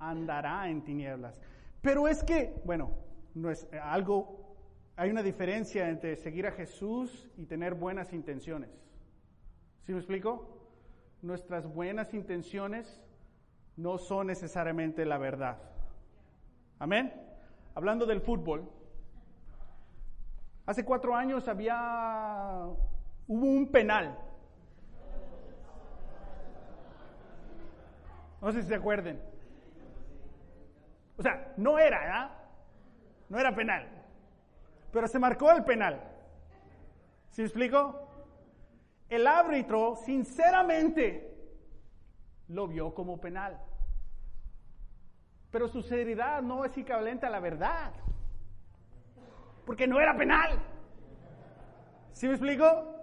andará 0.00 0.68
en 0.68 0.82
tinieblas. 0.82 1.40
Pero 1.80 2.08
es 2.08 2.24
que, 2.24 2.60
bueno, 2.64 2.90
no 3.34 3.50
es 3.50 3.68
algo, 3.80 4.49
hay 4.96 5.10
una 5.10 5.22
diferencia 5.22 5.88
entre 5.88 6.16
seguir 6.16 6.46
a 6.46 6.52
Jesús 6.52 7.28
y 7.36 7.46
tener 7.46 7.74
buenas 7.74 8.12
intenciones. 8.12 8.70
¿Sí 9.82 9.92
me 9.92 9.98
explico? 9.98 10.58
Nuestras 11.22 11.66
buenas 11.66 12.12
intenciones 12.14 13.00
no 13.76 13.98
son 13.98 14.26
necesariamente 14.26 15.04
la 15.04 15.18
verdad. 15.18 15.58
Amén. 16.78 17.12
Hablando 17.74 18.06
del 18.06 18.20
fútbol, 18.20 18.70
hace 20.66 20.84
cuatro 20.84 21.14
años 21.14 21.48
había, 21.48 22.66
hubo 23.26 23.46
un 23.46 23.70
penal. 23.70 24.18
No 28.40 28.52
sé 28.52 28.62
si 28.62 28.68
se 28.68 28.74
acuerden. 28.74 29.20
O 31.18 31.22
sea, 31.22 31.52
no 31.58 31.78
era, 31.78 32.24
¿eh? 32.24 32.30
No 33.28 33.38
era 33.38 33.54
penal. 33.54 33.99
Pero 34.92 35.06
se 35.08 35.18
marcó 35.18 35.50
el 35.50 35.64
penal. 35.64 36.00
¿Sí 37.30 37.42
me 37.42 37.46
explico? 37.46 38.08
El 39.08 39.26
árbitro, 39.26 39.96
sinceramente, 39.96 41.30
lo 42.48 42.66
vio 42.68 42.94
como 42.94 43.20
penal. 43.20 43.60
Pero 45.50 45.68
su 45.68 45.82
seriedad 45.82 46.42
no 46.42 46.64
es 46.64 46.76
equivalente 46.76 47.26
a 47.26 47.30
la 47.30 47.40
verdad. 47.40 47.92
Porque 49.66 49.86
no 49.86 50.00
era 50.00 50.16
penal. 50.16 50.60
¿Sí 52.12 52.26
me 52.26 52.34
explico? 52.34 52.96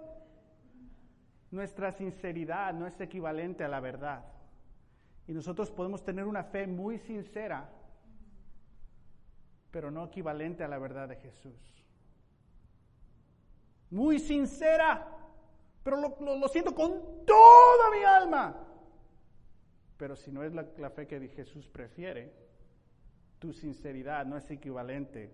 Nuestra 1.50 1.92
sinceridad 1.92 2.74
no 2.74 2.86
es 2.86 3.00
equivalente 3.00 3.64
a 3.64 3.68
la 3.68 3.80
verdad. 3.80 4.24
Y 5.26 5.32
nosotros 5.32 5.70
podemos 5.70 6.02
tener 6.04 6.24
una 6.24 6.44
fe 6.44 6.66
muy 6.66 6.98
sincera, 6.98 7.70
pero 9.70 9.90
no 9.90 10.04
equivalente 10.04 10.64
a 10.64 10.68
la 10.68 10.78
verdad 10.78 11.08
de 11.08 11.16
Jesús. 11.16 11.77
Muy 13.90 14.18
sincera, 14.18 15.06
pero 15.82 15.96
lo, 15.96 16.48
siento 16.48 16.74
con 16.74 17.24
toda 17.24 17.90
mi 17.90 18.04
alma. 18.04 18.64
Pero 19.96 20.14
si 20.14 20.30
no 20.30 20.42
es 20.44 20.52
la, 20.52 20.90
fe 20.90 21.06
que 21.06 21.28
Jesús 21.28 21.68
prefiere, 21.68 22.32
tu 23.38 23.52
sinceridad 23.52 24.26
no 24.26 24.36
es 24.36 24.50
equivalente 24.50 25.32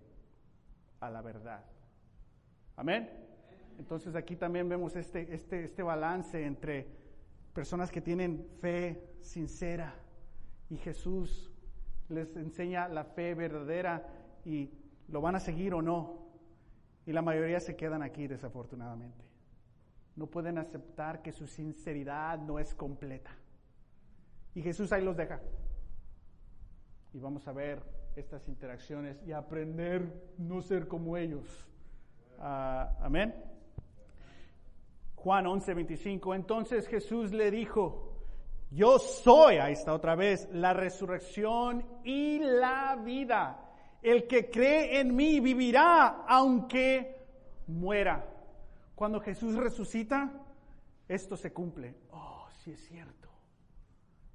a 0.99 1.09
la 1.09 1.21
verdad. 1.21 1.63
Amén. 2.75 3.09
Entonces 3.77 4.15
aquí 4.15 4.35
también 4.35 4.69
vemos 4.69 4.95
este, 4.95 5.33
este, 5.33 5.65
este 5.65 5.83
balance 5.83 6.43
entre 6.43 6.87
personas 7.53 7.91
que 7.91 8.01
tienen 8.01 8.47
fe 8.59 9.15
sincera 9.21 9.93
y 10.69 10.77
Jesús 10.77 11.51
les 12.09 12.35
enseña 12.35 12.87
la 12.87 13.03
fe 13.03 13.33
verdadera 13.33 14.05
y 14.43 14.71
lo 15.07 15.21
van 15.21 15.35
a 15.35 15.39
seguir 15.39 15.73
o 15.73 15.81
no. 15.81 16.24
Y 17.05 17.13
la 17.13 17.21
mayoría 17.21 17.59
se 17.59 17.75
quedan 17.75 18.01
aquí 18.01 18.27
desafortunadamente. 18.27 19.23
No 20.15 20.27
pueden 20.27 20.57
aceptar 20.57 21.21
que 21.21 21.31
su 21.31 21.45
sinceridad 21.45 22.39
no 22.39 22.57
es 22.57 22.73
completa. 22.73 23.31
Y 24.53 24.61
Jesús 24.61 24.91
ahí 24.91 25.03
los 25.03 25.17
deja. 25.17 25.41
Y 27.13 27.19
vamos 27.19 27.47
a 27.47 27.51
ver 27.51 27.83
estas 28.15 28.47
interacciones 28.47 29.21
y 29.25 29.33
aprender 29.33 30.33
no 30.37 30.61
ser 30.61 30.87
como 30.87 31.17
ellos. 31.17 31.67
Ah, 32.39 32.95
amén. 33.01 33.35
Juan 35.15 35.45
11, 35.47 35.73
25. 35.73 36.35
Entonces 36.35 36.87
Jesús 36.87 37.31
le 37.33 37.51
dijo, 37.51 38.15
yo 38.71 38.99
soy, 38.99 39.57
ahí 39.57 39.73
está 39.73 39.93
otra 39.93 40.15
vez, 40.15 40.47
la 40.51 40.73
resurrección 40.73 41.85
y 42.03 42.39
la 42.39 42.95
vida. 42.95 43.64
El 44.05 44.27
que 44.27 44.51
cree 44.51 44.99
en 44.99 45.15
mí 45.15 45.39
vivirá 45.39 46.25
aunque 46.27 47.25
muera. 47.65 48.23
Cuando 48.93 49.19
Jesús 49.19 49.55
resucita, 49.55 50.31
esto 51.07 51.35
se 51.35 51.51
cumple. 51.51 51.95
Oh, 52.11 52.47
sí 52.63 52.73
es 52.73 52.87
cierto. 52.87 53.27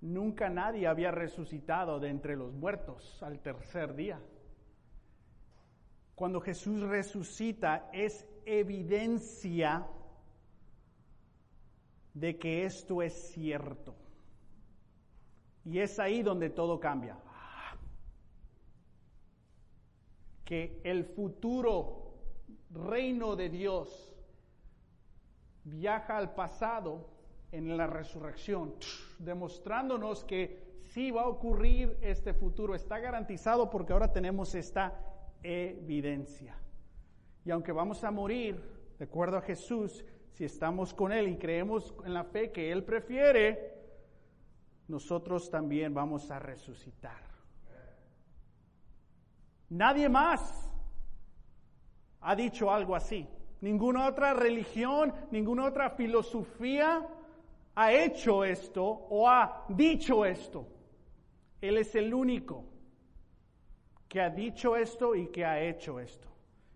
Nunca 0.00 0.48
nadie 0.48 0.88
había 0.88 1.12
resucitado 1.12 2.00
de 2.00 2.08
entre 2.08 2.34
los 2.34 2.52
muertos 2.52 3.22
al 3.22 3.38
tercer 3.38 3.94
día. 3.94 4.18
Cuando 6.16 6.40
Jesús 6.40 6.80
resucita 6.80 7.90
es 7.92 8.26
evidencia 8.46 9.86
de 12.12 12.36
que 12.40 12.64
esto 12.64 13.02
es 13.02 13.14
cierto. 13.30 13.94
Y 15.64 15.78
es 15.78 16.00
ahí 16.00 16.24
donde 16.24 16.50
todo 16.50 16.80
cambia. 16.80 17.16
Que 20.50 20.80
el 20.82 21.04
futuro 21.04 22.16
reino 22.70 23.36
de 23.36 23.48
Dios 23.48 24.12
viaja 25.62 26.16
al 26.16 26.34
pasado 26.34 27.06
en 27.52 27.76
la 27.76 27.86
resurrección, 27.86 28.74
demostrándonos 29.20 30.24
que 30.24 30.80
sí 30.82 31.12
va 31.12 31.22
a 31.22 31.28
ocurrir 31.28 31.96
este 32.00 32.34
futuro, 32.34 32.74
está 32.74 32.98
garantizado 32.98 33.70
porque 33.70 33.92
ahora 33.92 34.12
tenemos 34.12 34.56
esta 34.56 35.00
evidencia. 35.40 36.56
Y 37.44 37.52
aunque 37.52 37.70
vamos 37.70 38.02
a 38.02 38.10
morir, 38.10 38.60
de 38.98 39.04
acuerdo 39.04 39.36
a 39.36 39.42
Jesús, 39.42 40.04
si 40.32 40.46
estamos 40.46 40.92
con 40.92 41.12
Él 41.12 41.28
y 41.28 41.38
creemos 41.38 41.94
en 42.04 42.12
la 42.12 42.24
fe 42.24 42.50
que 42.50 42.72
Él 42.72 42.82
prefiere, 42.82 43.78
nosotros 44.88 45.48
también 45.48 45.94
vamos 45.94 46.28
a 46.32 46.40
resucitar. 46.40 47.29
Nadie 49.70 50.08
más 50.08 50.68
ha 52.20 52.36
dicho 52.36 52.70
algo 52.70 52.94
así. 52.94 53.26
Ninguna 53.60 54.06
otra 54.08 54.34
religión, 54.34 55.12
ninguna 55.30 55.66
otra 55.66 55.90
filosofía 55.90 57.06
ha 57.74 57.92
hecho 57.92 58.44
esto 58.44 58.84
o 58.84 59.28
ha 59.28 59.64
dicho 59.68 60.24
esto. 60.24 60.66
Él 61.60 61.78
es 61.78 61.94
el 61.94 62.12
único 62.12 62.64
que 64.08 64.20
ha 64.20 64.30
dicho 64.30 64.76
esto 64.76 65.14
y 65.14 65.28
que 65.28 65.44
ha 65.44 65.62
hecho 65.62 66.00
esto. 66.00 66.26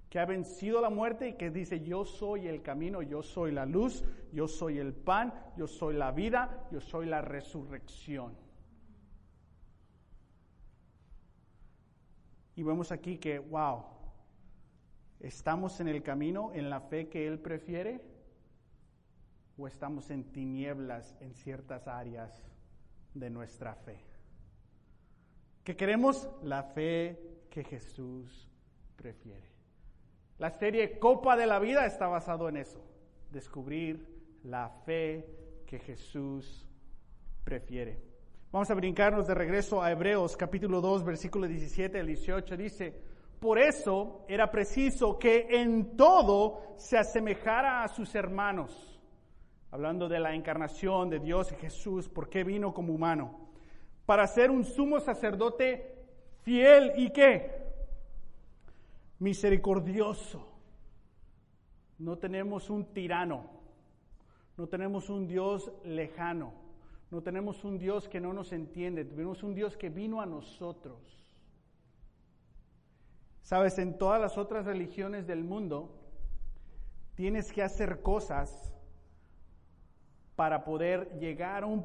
Que 0.09 0.21
ha 0.21 0.27
vencido 0.27 0.81
la 0.81 0.91
muerte 0.91 1.31
y 1.31 1.33
que 1.33 1.51
dice, 1.51 1.81
yo 1.81 2.05
soy 2.05 2.47
el 2.47 2.63
camino, 2.63 3.03
yo 3.03 3.23
soy 3.23 3.51
la 3.51 3.67
luz, 3.67 4.05
yo 4.33 4.47
soy 4.47 4.79
el 4.79 4.95
pan, 4.95 5.35
yo 5.57 5.67
soy 5.67 5.95
la 5.95 6.13
vida, 6.13 6.69
yo 6.71 6.81
soy 6.81 7.07
la 7.07 7.23
resurrección. 7.23 8.44
Y 12.57 12.63
vemos 12.63 12.93
aquí 12.93 13.19
que, 13.19 13.39
wow, 13.39 13.85
¿estamos 15.21 15.81
en 15.81 15.89
el 15.89 16.03
camino, 16.03 16.53
en 16.55 16.71
la 16.71 16.81
fe 16.81 17.09
que 17.09 17.27
Él 17.27 17.39
prefiere? 17.39 18.01
¿O 19.57 19.67
estamos 19.67 20.11
en 20.11 20.25
tinieblas 20.33 21.17
en 21.21 21.35
ciertas 21.35 21.89
áreas 21.89 22.45
de 23.15 23.31
nuestra 23.31 23.75
fe? 23.75 23.99
¿Qué 25.65 25.77
queremos? 25.77 26.29
La 26.43 26.63
fe 26.63 27.47
que 27.51 27.65
Jesús 27.65 28.49
prefiere. 28.97 29.49
La 30.39 30.51
serie 30.51 30.99
Copa 30.99 31.37
de 31.37 31.47
la 31.47 31.59
Vida 31.59 31.87
está 31.87 32.07
basado 32.09 32.49
en 32.49 32.57
eso, 32.57 32.85
descubrir 33.31 34.07
la 34.43 34.69
fe 34.85 35.27
que 35.67 35.79
Jesús 35.79 36.69
prefiere. 37.45 38.14
Vamos 38.55 38.71
a 38.71 38.75
brincarnos 38.75 39.27
de 39.27 39.35
regreso 39.35 39.83
a 39.83 39.91
Hebreos 39.91 40.37
capítulo 40.37 40.81
2, 40.81 41.03
versículo 41.03 41.49
17 41.49 41.99
al 41.99 42.07
18. 42.07 42.57
Dice, 42.57 42.95
por 43.41 43.59
eso 43.59 44.25
era 44.29 44.49
preciso 44.49 45.19
que 45.19 45.49
en 45.51 45.97
todo 45.97 46.77
se 46.77 46.97
asemejara 46.97 47.83
a 47.83 47.89
sus 47.89 48.15
hermanos. 48.15 49.03
Hablando 49.73 50.09
de 50.09 50.21
la 50.21 50.37
encarnación 50.37 51.11
de 51.11 51.19
Dios 51.19 51.51
y 51.51 51.57
Jesús, 51.57 52.09
¿por 52.09 52.29
qué 52.29 52.45
vino 52.45 52.73
como 52.73 52.95
humano? 52.95 53.51
Para 54.07 54.25
ser 54.29 54.53
un 54.53 54.63
sumo 54.63 55.01
sacerdote 55.01 56.05
fiel 56.43 56.93
y 56.95 57.11
qué? 57.11 57.61
Misericordioso. 59.19 60.47
No 61.99 62.19
tenemos 62.19 62.71
un 62.71 62.85
tirano, 62.95 63.51
no 64.57 64.69
tenemos 64.69 65.11
un 65.11 65.27
Dios 65.27 65.73
lejano 65.83 66.64
no 67.11 67.23
tenemos 67.23 67.65
un 67.65 67.79
Dios 67.79 68.09
que 68.09 68.21
no 68.21 68.33
nos 68.33 68.53
entiende, 68.53 69.05
tenemos 69.05 69.43
un 69.43 69.55
Dios 69.55 69.77
que 69.77 69.89
vino 69.89 70.21
a 70.21 70.27
nosotros. 70.27 70.99
Sabes, 73.43 73.79
en 73.79 73.99
todas 73.99 74.21
las 74.21 74.39
otras 74.39 74.65
religiones 74.65 75.27
del 75.27 75.45
mundo 75.45 76.01
tienes 77.15 77.53
que 77.53 77.63
hacer 77.63 78.01
cosas 78.01 78.75
para 80.35 80.65
poder 80.65 81.19
llegar 81.19 81.65
un, 81.65 81.83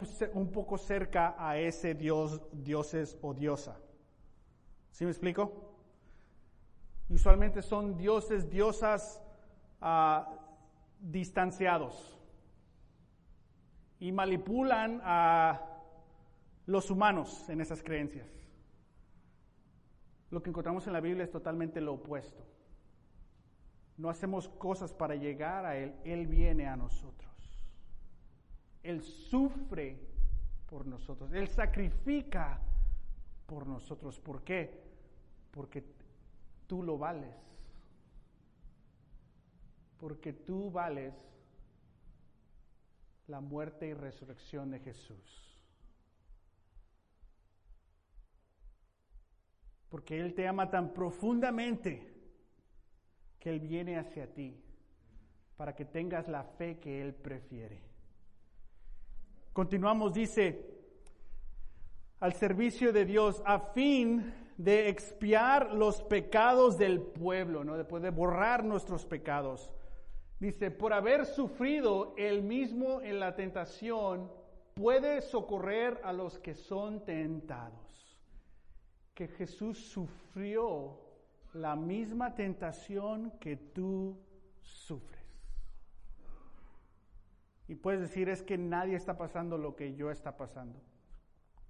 poco 0.52 0.78
cerca 0.78 1.36
a 1.38 1.58
ese 1.60 1.94
Dios, 1.94 2.42
dioses 2.52 3.18
o 3.22 3.34
diosa. 3.34 3.80
¿Sí 4.92 5.04
me 5.06 5.12
explico? 5.12 5.76
Usualmente 7.10 7.62
son 7.62 7.98
dioses, 7.98 8.50
diosas 8.50 9.22
ah, 9.82 10.34
distanciados 11.00 12.19
y 14.00 14.12
manipulan 14.12 15.02
a 15.04 15.62
los 16.66 16.90
humanos 16.90 17.50
en 17.50 17.62
esas 17.62 17.84
creencias. 17.84 18.28
Lo 20.30 20.42
que 20.42 20.50
encontramos 20.50 20.86
en 20.88 20.94
la 20.94 21.02
Biblia 21.02 21.24
es 21.24 21.32
totalmente 21.32 21.82
lo 21.82 21.94
opuesto. 21.94 22.46
No 23.98 24.10
hacemos 24.10 24.48
cosas 24.48 24.94
para 24.94 25.16
llegar 25.16 25.66
a 25.66 25.76
Él, 25.76 25.96
Él 26.06 26.28
viene 26.28 26.68
a 26.68 26.78
nosotros. 26.78 27.30
Él 28.84 29.02
sufre 29.02 30.00
por 30.68 30.86
nosotros, 30.86 31.34
Él 31.34 31.48
sacrifica 31.50 32.62
por 33.46 33.68
nosotros. 33.68 34.20
¿Por 34.20 34.44
qué? 34.44 34.84
Porque 35.52 35.84
tú 36.68 36.84
lo 36.84 36.98
vales. 36.98 37.36
Porque 39.98 40.32
tú 40.32 40.72
vales 40.72 41.14
la 43.30 43.40
muerte 43.40 43.88
y 43.88 43.94
resurrección 43.94 44.72
de 44.72 44.80
Jesús. 44.80 45.56
Porque 49.90 50.20
Él 50.20 50.34
te 50.34 50.48
ama 50.48 50.70
tan 50.70 50.94
profundamente 50.94 52.12
que 53.40 53.50
Él 53.52 53.60
viene 53.60 53.98
hacia 53.98 54.34
ti 54.34 54.62
para 55.58 55.76
que 55.76 55.86
tengas 55.86 56.28
la 56.28 56.44
fe 56.44 56.80
que 56.80 57.02
Él 57.02 57.14
prefiere. 57.14 57.82
Continuamos, 59.54 60.14
dice, 60.14 60.80
al 62.20 62.34
servicio 62.34 62.92
de 62.92 63.06
Dios 63.06 63.42
a 63.46 63.60
fin 63.60 64.34
de 64.58 64.90
expiar 64.90 65.74
los 65.74 66.02
pecados 66.04 66.78
del 66.78 67.02
pueblo, 67.02 67.64
¿no? 67.64 67.78
De 67.78 68.10
borrar 68.10 68.64
nuestros 68.64 69.06
pecados 69.06 69.72
Dice, 70.40 70.72
por 70.72 70.94
haber 70.94 71.26
sufrido 71.26 72.14
el 72.18 72.44
mismo 72.44 73.02
en 73.02 73.20
la 73.20 73.36
tentación, 73.36 74.32
puede 74.74 75.22
socorrer 75.22 76.00
a 76.04 76.14
los 76.14 76.40
que 76.40 76.56
son 76.56 77.04
tentados. 77.04 78.18
Que 79.14 79.28
Jesús 79.28 79.78
sufrió 79.78 80.98
la 81.54 81.76
misma 81.76 82.36
tentación 82.36 83.32
que 83.40 83.58
tú 83.58 84.18
sufres. 84.62 85.20
Y 87.68 87.76
puedes 87.76 88.00
decir, 88.00 88.30
es 88.30 88.42
que 88.42 88.58
nadie 88.58 88.96
está 88.96 89.18
pasando 89.18 89.58
lo 89.58 89.76
que 89.76 89.94
yo 89.94 90.10
está 90.10 90.38
pasando. 90.38 90.80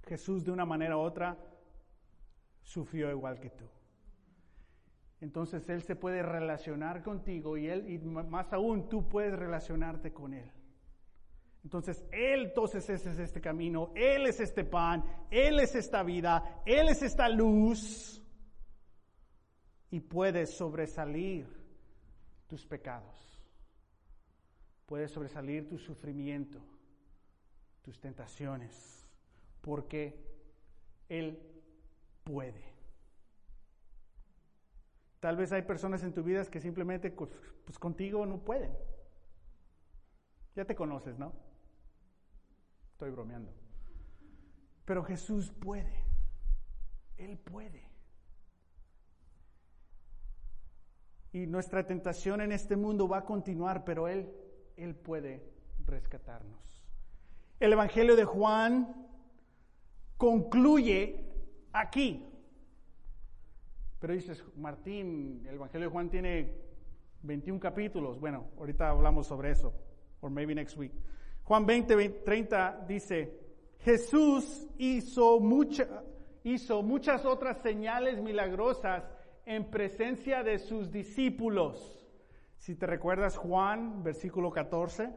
Jesús 0.08 0.44
de 0.44 0.52
una 0.52 0.66
manera 0.66 0.96
u 0.96 1.02
otra 1.02 1.38
sufrió 2.62 3.10
igual 3.10 3.40
que 3.40 3.50
tú 3.50 3.66
entonces 5.22 5.68
Él 5.70 5.84
se 5.84 5.96
puede 5.96 6.24
relacionar 6.24 7.04
contigo 7.04 7.58
y 7.58 7.68
Él, 7.68 7.90
y 7.90 7.98
más 8.00 8.52
aún, 8.54 8.88
tú 8.88 9.08
puedes 9.08 9.38
relacionarte 9.38 10.14
con 10.14 10.34
Él. 10.34 10.50
Entonces, 11.64 12.06
Él 12.12 12.46
entonces 12.46 12.90
es 12.90 13.06
este 13.06 13.42
camino, 13.42 13.92
Él 13.96 14.26
es 14.28 14.40
este 14.40 14.64
pan, 14.64 15.04
Él 15.30 15.60
es 15.60 15.76
esta 15.76 16.04
vida, 16.04 16.62
Él 16.66 16.88
es 16.88 17.02
esta 17.02 17.28
luz 17.28 18.24
y 19.92 20.00
puedes 20.00 20.56
sobresalir 20.56 21.48
tus 22.48 22.66
pecados, 22.66 23.44
puedes 24.86 25.12
sobresalir 25.12 25.68
tu 25.68 25.78
sufrimiento, 25.78 26.60
tus 27.82 28.00
tentaciones, 28.00 29.06
porque 29.62 30.18
Él 31.10 31.40
puede. 32.24 32.69
Tal 35.20 35.36
vez 35.36 35.52
hay 35.52 35.64
personas 35.64 36.04
en 36.04 36.14
tu 36.14 36.24
vida 36.24 36.44
que 36.46 36.62
simplemente 36.62 37.12
pues, 37.12 37.30
pues, 37.66 37.78
contigo 37.78 38.26
no 38.26 38.40
pueden. 38.40 38.72
Ya 40.56 40.66
te 40.66 40.76
conoces, 40.76 41.18
¿no? 41.20 41.34
Estoy 42.92 43.12
bromeando. 43.12 43.54
Pero 44.86 45.04
Jesús 45.04 45.52
puede. 45.52 46.04
Él 47.18 47.38
puede. 47.38 47.88
Y 51.32 51.46
nuestra 51.46 51.86
tentación 51.86 52.42
en 52.42 52.52
este 52.52 52.76
mundo 52.76 53.08
va 53.08 53.20
a 53.20 53.26
continuar, 53.26 53.84
pero 53.84 54.08
Él, 54.08 54.34
Él 54.78 54.96
puede 54.96 55.44
rescatarnos. 55.86 56.84
El 57.60 57.74
Evangelio 57.74 58.16
de 58.16 58.26
Juan 58.26 59.08
concluye 60.18 61.30
aquí. 61.74 62.29
Pero 64.00 64.14
dices, 64.14 64.44
Martín, 64.56 65.46
el 65.48 65.56
Evangelio 65.56 65.88
de 65.88 65.92
Juan 65.92 66.10
tiene 66.10 66.54
21 67.24 67.60
capítulos. 67.60 68.20
Bueno, 68.20 68.46
ahorita 68.58 68.90
hablamos 68.90 69.28
sobre 69.28 69.52
eso, 69.52 69.74
or 70.22 70.30
maybe 70.30 70.56
next 70.56 70.78
week. 70.78 70.94
Juan 71.44 71.66
20, 71.66 72.10
30 72.24 72.86
dice, 72.88 73.38
Jesús 73.80 74.68
hizo, 74.78 75.40
hizo 76.44 76.82
muchas 76.82 77.26
otras 77.26 77.62
señales 77.62 78.22
milagrosas 78.22 79.04
en 79.46 79.70
presencia 79.70 80.44
de 80.44 80.60
sus 80.60 80.92
discípulos. 80.92 82.08
Si 82.58 82.76
te 82.76 82.86
recuerdas 82.86 83.36
Juan, 83.36 84.02
versículo 84.04 84.52
14, 84.52 85.10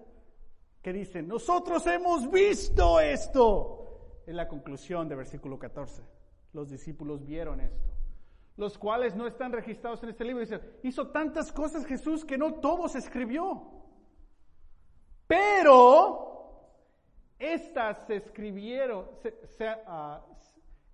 que 0.80 0.92
dice, 0.92 1.22
nosotros 1.22 1.86
hemos 1.86 2.28
visto 2.30 2.98
esto. 2.98 4.22
Es 4.26 4.34
la 4.34 4.48
conclusión 4.48 5.08
de 5.08 5.14
versículo 5.14 5.58
14. 5.58 6.02
Los 6.52 6.68
discípulos 6.70 7.24
vieron 7.24 7.60
esto 7.60 7.91
los 8.56 8.78
cuales 8.78 9.14
no 9.14 9.26
están 9.26 9.52
registrados 9.52 10.02
en 10.02 10.10
este 10.10 10.24
libro. 10.24 10.40
Dice, 10.40 10.60
hizo 10.82 11.08
tantas 11.08 11.52
cosas 11.52 11.86
Jesús 11.86 12.24
que 12.24 12.38
no 12.38 12.54
todos 12.54 12.94
escribió. 12.94 13.62
Pero 15.26 16.32
estas 17.38 18.06
se 18.06 18.16
escribieron, 18.16 19.06
ah, 19.86 20.24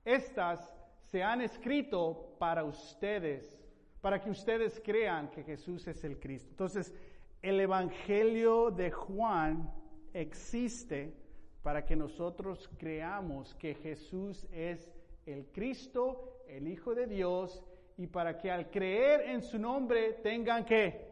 estas 0.05 0.73
se 1.03 1.23
han 1.23 1.41
escrito 1.41 2.37
para 2.39 2.65
ustedes, 2.65 3.59
para 4.01 4.21
que 4.21 4.31
ustedes 4.31 4.81
crean 4.85 5.31
que 5.31 5.43
Jesús 5.43 5.87
es 5.89 6.05
el 6.05 6.21
Cristo. 6.21 6.51
Entonces, 6.51 6.95
el 7.43 7.61
Evangelio 7.61 8.71
de 8.71 8.91
Juan 8.91 9.73
existe 10.13 11.15
para 11.63 11.85
que 11.85 11.97
nosotros 11.97 12.71
creamos 12.79 13.55
que 13.55 13.75
Jesús 13.75 14.47
es 14.53 14.91
el 15.27 15.47
Cristo, 15.47 16.38
el 16.49 16.69
Hijo 16.69 16.95
de 16.95 17.07
Dios, 17.07 17.65
y 17.97 18.07
para 18.07 18.39
que 18.39 18.51
al 18.51 18.71
creer 18.71 19.23
en 19.23 19.43
su 19.43 19.59
nombre 19.59 20.15
tengan 20.15 20.65
que 20.65 21.09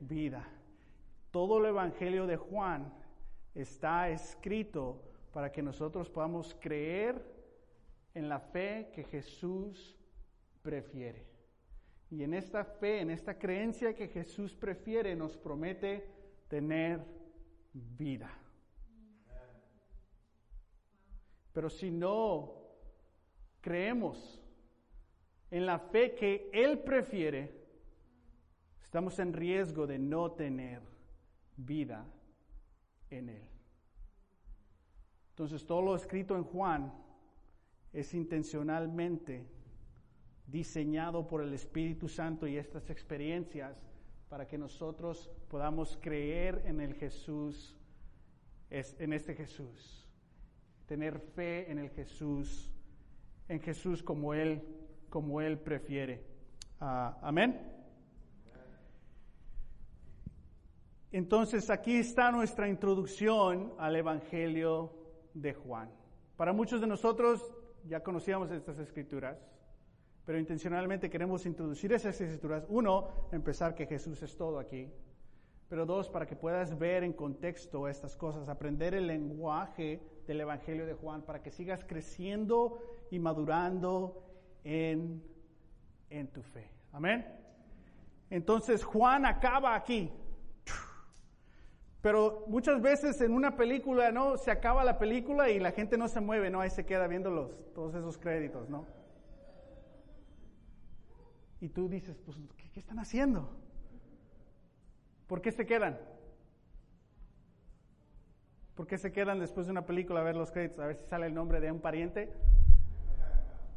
vida. 0.00 0.48
Todo 1.30 1.58
el 1.58 1.66
Evangelio 1.66 2.26
de 2.26 2.36
Juan 2.36 2.92
está 3.54 4.08
escrito 4.08 5.02
para 5.32 5.52
que 5.52 5.62
nosotros 5.62 6.08
podamos 6.08 6.56
creer 6.60 7.22
en 8.14 8.28
la 8.28 8.40
fe 8.40 8.90
que 8.94 9.04
Jesús 9.04 9.96
prefiere. 10.62 11.26
Y 12.10 12.22
en 12.22 12.32
esta 12.32 12.64
fe, 12.64 13.00
en 13.00 13.10
esta 13.10 13.38
creencia 13.38 13.94
que 13.94 14.08
Jesús 14.08 14.54
prefiere, 14.54 15.16
nos 15.16 15.36
promete 15.36 16.08
tener 16.48 17.04
vida. 17.72 18.30
Pero 21.52 21.68
si 21.68 21.90
no 21.90 22.54
creemos 23.60 24.43
en 25.54 25.66
la 25.66 25.78
fe 25.78 26.16
que 26.16 26.50
Él 26.52 26.80
prefiere, 26.80 27.48
estamos 28.82 29.20
en 29.20 29.32
riesgo 29.32 29.86
de 29.86 30.00
no 30.00 30.32
tener 30.32 30.82
vida 31.56 32.04
en 33.08 33.28
Él. 33.28 33.48
Entonces 35.30 35.64
todo 35.64 35.80
lo 35.80 35.94
escrito 35.94 36.34
en 36.34 36.42
Juan 36.42 36.92
es 37.92 38.14
intencionalmente 38.14 39.46
diseñado 40.44 41.24
por 41.24 41.40
el 41.40 41.54
Espíritu 41.54 42.08
Santo 42.08 42.48
y 42.48 42.56
estas 42.56 42.90
experiencias 42.90 43.80
para 44.28 44.48
que 44.48 44.58
nosotros 44.58 45.30
podamos 45.48 45.96
creer 46.02 46.64
en 46.66 46.80
el 46.80 46.94
Jesús, 46.94 47.76
en 48.70 49.12
este 49.12 49.36
Jesús, 49.36 50.10
tener 50.86 51.20
fe 51.20 51.70
en 51.70 51.78
el 51.78 51.90
Jesús, 51.90 52.74
en 53.46 53.60
Jesús 53.60 54.02
como 54.02 54.34
Él, 54.34 54.83
como 55.14 55.40
Él 55.40 55.58
prefiere. 55.58 56.24
Ah, 56.80 57.16
amén. 57.22 57.56
Entonces 61.12 61.70
aquí 61.70 61.98
está 61.98 62.32
nuestra 62.32 62.68
introducción 62.68 63.74
al 63.78 63.94
Evangelio 63.94 64.92
de 65.32 65.54
Juan. 65.54 65.88
Para 66.36 66.52
muchos 66.52 66.80
de 66.80 66.88
nosotros 66.88 67.54
ya 67.84 68.02
conocíamos 68.02 68.50
estas 68.50 68.80
escrituras, 68.80 69.38
pero 70.24 70.36
intencionalmente 70.36 71.08
queremos 71.08 71.46
introducir 71.46 71.92
esas 71.92 72.20
escrituras. 72.20 72.66
Uno, 72.68 73.28
empezar 73.30 73.76
que 73.76 73.86
Jesús 73.86 74.20
es 74.20 74.36
todo 74.36 74.58
aquí. 74.58 74.90
Pero 75.68 75.86
dos, 75.86 76.08
para 76.08 76.26
que 76.26 76.34
puedas 76.34 76.76
ver 76.76 77.04
en 77.04 77.12
contexto 77.12 77.86
estas 77.86 78.16
cosas, 78.16 78.48
aprender 78.48 78.94
el 78.94 79.06
lenguaje 79.06 80.02
del 80.26 80.40
Evangelio 80.40 80.86
de 80.86 80.94
Juan, 80.94 81.22
para 81.22 81.40
que 81.40 81.52
sigas 81.52 81.84
creciendo 81.84 82.80
y 83.12 83.20
madurando 83.20 84.33
en, 84.64 85.22
en 86.10 86.28
tu 86.28 86.42
fe. 86.42 86.70
Amén. 86.92 87.26
Entonces 88.30 88.82
Juan 88.82 89.26
acaba 89.26 89.74
aquí. 89.74 90.10
Pero 92.04 92.44
muchas 92.48 92.82
veces 92.82 93.20
en 93.22 93.32
una 93.32 93.56
película, 93.56 94.12
¿no? 94.12 94.36
Se 94.36 94.50
acaba 94.50 94.84
la 94.84 94.98
película 94.98 95.48
y 95.48 95.58
la 95.58 95.72
gente 95.72 95.96
no 95.96 96.06
se 96.06 96.20
mueve, 96.20 96.50
¿no? 96.50 96.60
Ahí 96.60 96.68
se 96.68 96.84
queda 96.84 97.06
viendo 97.06 97.30
los, 97.30 97.72
todos 97.72 97.94
esos 97.94 98.18
créditos, 98.18 98.68
¿no? 98.68 98.86
Y 101.62 101.70
tú 101.70 101.88
dices, 101.88 102.20
pues, 102.26 102.36
¿qué, 102.74 102.78
están 102.78 102.98
haciendo? 102.98 103.48
¿Por 105.26 105.40
qué 105.40 105.50
se 105.50 105.64
quedan? 105.64 105.98
¿Por 108.74 108.86
qué 108.86 108.98
se 108.98 109.10
quedan 109.10 109.38
después 109.38 109.66
de 109.66 109.72
una 109.72 109.86
película 109.86 110.20
a 110.20 110.24
ver 110.24 110.36
los 110.36 110.52
créditos? 110.52 110.80
A 110.80 110.88
ver 110.88 110.96
si 110.96 111.06
sale 111.06 111.24
el 111.24 111.32
nombre 111.32 111.58
de 111.58 111.72
un 111.72 111.80
pariente. 111.80 112.30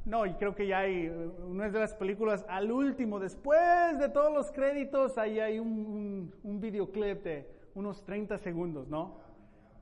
No, 0.08 0.26
y 0.26 0.36
creo 0.36 0.56
que 0.56 0.66
ya 0.66 0.80
hay 0.80 1.10
una 1.46 1.70
de 1.70 1.80
las 1.80 1.94
películas 1.94 2.46
al 2.48 2.72
último, 2.72 3.20
después 3.20 4.00
de 4.00 4.08
todos 4.08 4.34
los 4.34 4.54
créditos, 4.54 5.18
ahí 5.18 5.42
hay 5.42 5.60
un, 5.60 6.34
un, 6.44 6.62
videoclip 6.62 7.24
de 7.24 7.46
unos 7.76 8.06
30 8.06 8.38
segundos, 8.38 8.88
¿no? 8.88 9.18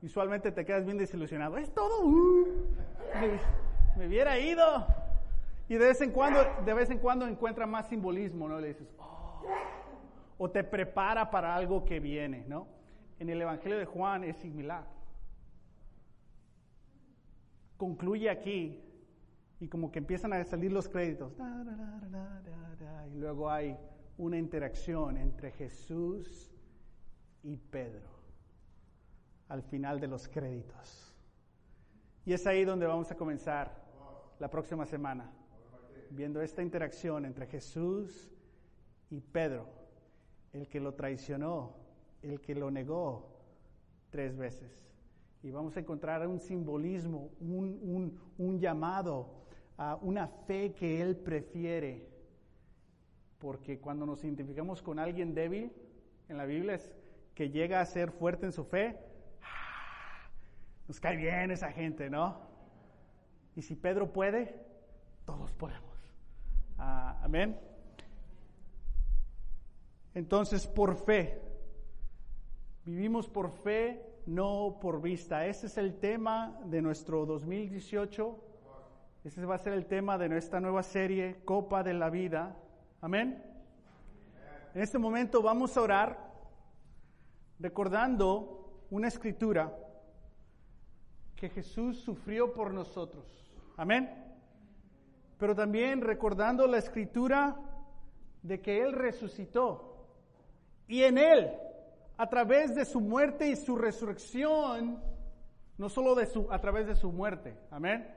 Usualmente 0.02 0.52
te 0.52 0.66
quedas 0.66 0.84
bien 0.84 0.98
desilusionado. 0.98 1.60
Es 1.60 1.72
todo. 1.72 2.08
Me, 2.08 3.40
me 4.00 4.08
hubiera 4.08 4.40
ido. 4.40 4.88
Y 5.70 5.76
de 5.76 5.86
vez 5.86 6.02
en 6.02 6.10
cuando, 6.10 6.40
de 6.66 6.74
vez 6.74 6.90
en 6.90 6.98
cuando 6.98 7.28
encuentra 7.28 7.68
más 7.68 7.88
simbolismo, 7.88 8.50
¿no? 8.50 8.60
Le 8.60 8.70
dices, 8.70 8.92
oh, 8.98 9.44
o 10.40 10.50
te 10.50 10.64
prepara 10.64 11.30
para 11.30 11.56
algo 11.56 11.86
que 11.86 12.00
viene, 12.00 12.46
¿no? 12.48 12.68
En 13.20 13.30
el 13.30 13.40
Evangelio 13.40 13.78
de 13.78 13.86
Juan 13.86 14.24
es 14.24 14.38
similar. 14.38 14.88
Concluye 17.78 18.28
aquí 18.28 18.82
y 19.60 19.68
como 19.68 19.92
que 19.92 20.00
empiezan 20.00 20.34
a 20.34 20.44
salir 20.44 20.72
los 20.72 20.88
créditos. 20.88 21.34
Y 23.14 23.18
luego 23.18 23.50
hay 23.50 23.78
una 24.18 24.38
interacción 24.38 25.18
entre 25.18 25.52
Jesús 25.52 26.52
y 27.44 27.58
Pedro 27.58 28.16
al 29.48 29.62
final 29.62 30.00
de 30.00 30.08
los 30.08 30.28
créditos. 30.28 31.14
Y 32.26 32.34
es 32.34 32.48
ahí 32.48 32.66
donde 32.66 32.88
vamos 32.88 33.12
a 33.12 33.16
comenzar 33.16 33.86
la 34.40 34.50
próxima 34.50 34.86
semana 34.86 35.32
viendo 36.10 36.42
esta 36.42 36.62
interacción 36.62 37.26
entre 37.26 37.46
Jesús 37.48 38.30
y 39.10 39.22
Pedro, 39.22 39.68
el 40.54 40.68
que 40.68 40.80
lo 40.80 40.94
traicionó, 40.94 41.76
el 42.22 42.42
que 42.42 42.56
lo 42.56 42.72
negó 42.72 43.36
tres 44.10 44.36
veces. 44.38 44.72
Y 45.44 45.52
vamos 45.52 45.78
a 45.78 45.82
encontrar 45.82 46.28
un 46.28 46.40
simbolismo, 46.40 47.30
un, 47.40 48.60
llamado 48.60 49.45
a 49.78 49.96
una 49.96 50.28
fe 50.28 50.74
que 50.74 51.02
Él 51.02 51.16
prefiere. 51.16 52.08
Porque 53.40 53.80
cuando 53.80 54.06
nos 54.06 54.24
identificamos 54.24 54.82
con 54.82 55.00
alguien 55.00 55.34
débil, 55.34 55.72
en 56.30 56.38
la 56.38 56.46
Biblia 56.46 56.76
es 56.76 56.94
que 57.34 57.50
llega 57.50 57.82
a 57.82 57.86
ser 57.86 58.12
fuerte 58.12 58.46
en 58.46 58.52
su 58.52 58.64
fe, 58.64 58.98
¡ah! 59.42 60.30
nos 60.88 61.00
cae 61.00 61.18
bien 61.18 61.52
esa 61.52 61.72
gente, 61.72 62.10
¿no? 62.10 62.40
Y 63.56 63.62
si 63.62 63.76
Pedro 63.76 64.12
puede, 64.12 64.56
todos 65.26 65.52
podemos. 65.54 65.96
Ah, 66.78 67.20
amén. 67.24 67.58
Entonces, 70.14 70.66
por 70.68 70.96
fe. 70.96 71.42
Vivimos 72.86 73.28
por 73.28 73.52
fe, 73.52 74.02
no 74.26 74.78
por 74.80 75.02
vista. 75.02 75.46
Ese 75.46 75.68
es 75.68 75.78
el 75.78 76.00
tema 76.00 76.60
de 76.66 76.82
nuestro 76.82 77.26
2018. 77.26 78.40
Ese 79.26 79.46
va 79.46 79.56
a 79.56 79.58
ser 79.58 79.74
el 79.74 79.88
tema 79.88 80.18
de 80.18 80.30
nuestra 80.30 80.62
nueva 80.62 80.84
serie, 80.84 81.42
Copa 81.44 81.84
de 81.84 81.94
la 81.94 82.10
Vida. 82.10 82.56
Amén. 83.02 83.44
En 84.74 84.82
este 84.82 84.98
momento 84.98 85.42
vamos 85.42 85.76
a 85.76 85.82
orar 85.82 86.32
recordando 87.60 88.86
una 88.92 89.10
escritura 89.10 89.76
que 91.36 91.50
Jesús 91.50 92.00
sufrió 92.00 92.54
por 92.54 92.74
nosotros. 92.74 93.26
Amén 93.76 94.26
pero 95.38 95.56
también 95.56 96.02
recordando 96.02 96.68
la 96.68 96.78
escritura 96.78 97.56
de 98.42 98.62
que 98.62 98.82
Él 98.82 98.94
resucitó. 98.94 100.08
Y 100.88 101.04
en 101.04 101.18
Él, 101.18 101.52
a 102.18 102.30
través 102.30 102.76
de 102.76 102.86
su 102.86 103.02
muerte 103.02 103.50
y 103.50 103.56
su 103.56 103.76
resurrección, 103.76 105.02
no 105.78 105.90
solo 105.90 106.16
de 106.16 106.26
su, 106.26 106.52
a 106.52 106.60
través 106.60 106.88
de 106.88 106.96
su 106.96 107.12
muerte, 107.12 107.58
amén. 107.70 108.08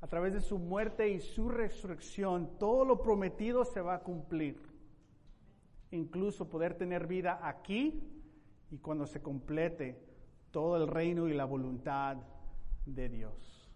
A 0.00 0.06
través 0.06 0.32
de 0.32 0.40
su 0.40 0.58
muerte 0.58 1.08
y 1.08 1.20
su 1.20 1.48
resurrección, 1.48 2.58
todo 2.58 2.84
lo 2.84 3.02
prometido 3.02 3.64
se 3.64 3.80
va 3.80 3.96
a 3.96 4.00
cumplir. 4.00 4.60
Incluso 5.90 6.48
poder 6.48 6.74
tener 6.74 7.06
vida 7.06 7.40
aquí 7.42 8.02
y 8.70 8.78
cuando 8.78 9.06
se 9.06 9.20
complete 9.20 10.00
todo 10.50 10.76
el 10.76 10.88
reino 10.88 11.28
y 11.28 11.34
la 11.34 11.44
voluntad 11.44 12.16
de 12.86 13.08
Dios. 13.08 13.68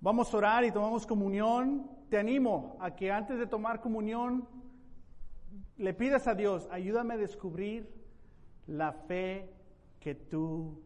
Vamos 0.00 0.32
a 0.32 0.36
orar 0.36 0.64
y 0.64 0.70
tomamos 0.70 1.06
comunión. 1.06 1.90
Te 2.10 2.18
animo 2.18 2.76
a 2.80 2.94
que 2.94 3.10
antes 3.10 3.38
de 3.38 3.46
tomar 3.46 3.80
comunión 3.80 4.46
le 5.78 5.94
pidas 5.94 6.28
a 6.28 6.34
Dios, 6.34 6.68
ayúdame 6.70 7.14
a 7.14 7.16
descubrir 7.16 7.90
la 8.66 8.92
fe 8.92 9.50
que 9.98 10.14
tú 10.14 10.80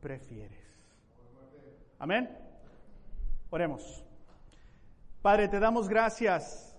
prefieres. 0.00 0.58
Amén. 1.98 2.43
Oremos. 3.54 4.04
Padre, 5.22 5.46
te 5.46 5.60
damos 5.60 5.88
gracias 5.88 6.76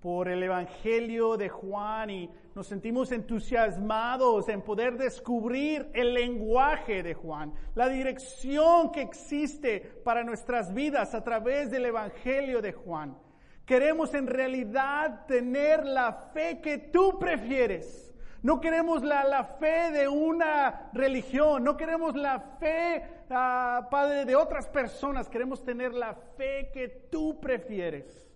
por 0.00 0.28
el 0.28 0.42
Evangelio 0.42 1.36
de 1.36 1.50
Juan 1.50 2.08
y 2.08 2.30
nos 2.54 2.68
sentimos 2.68 3.12
entusiasmados 3.12 4.48
en 4.48 4.62
poder 4.62 4.96
descubrir 4.96 5.90
el 5.92 6.14
lenguaje 6.14 7.02
de 7.02 7.12
Juan, 7.12 7.52
la 7.74 7.90
dirección 7.90 8.92
que 8.92 9.02
existe 9.02 9.80
para 10.06 10.24
nuestras 10.24 10.72
vidas 10.72 11.14
a 11.14 11.22
través 11.22 11.70
del 11.70 11.84
Evangelio 11.84 12.62
de 12.62 12.72
Juan. 12.72 13.18
Queremos 13.66 14.14
en 14.14 14.26
realidad 14.26 15.26
tener 15.26 15.84
la 15.84 16.30
fe 16.32 16.62
que 16.62 16.78
tú 16.78 17.18
prefieres. 17.18 18.15
No 18.42 18.60
queremos 18.60 19.02
la, 19.02 19.44
fe 19.58 19.90
de 19.90 20.08
una 20.08 20.90
religión, 20.92 21.64
no 21.64 21.76
queremos 21.76 22.14
la 22.14 22.40
fe, 22.58 23.02
ah, 23.30 23.88
Padre, 23.90 24.24
de 24.24 24.36
otras 24.36 24.68
personas, 24.68 25.28
queremos 25.28 25.64
tener 25.64 25.92
la 25.92 26.14
fe 26.14 26.70
que 26.72 26.88
tú 26.88 27.40
prefieres. 27.40 28.26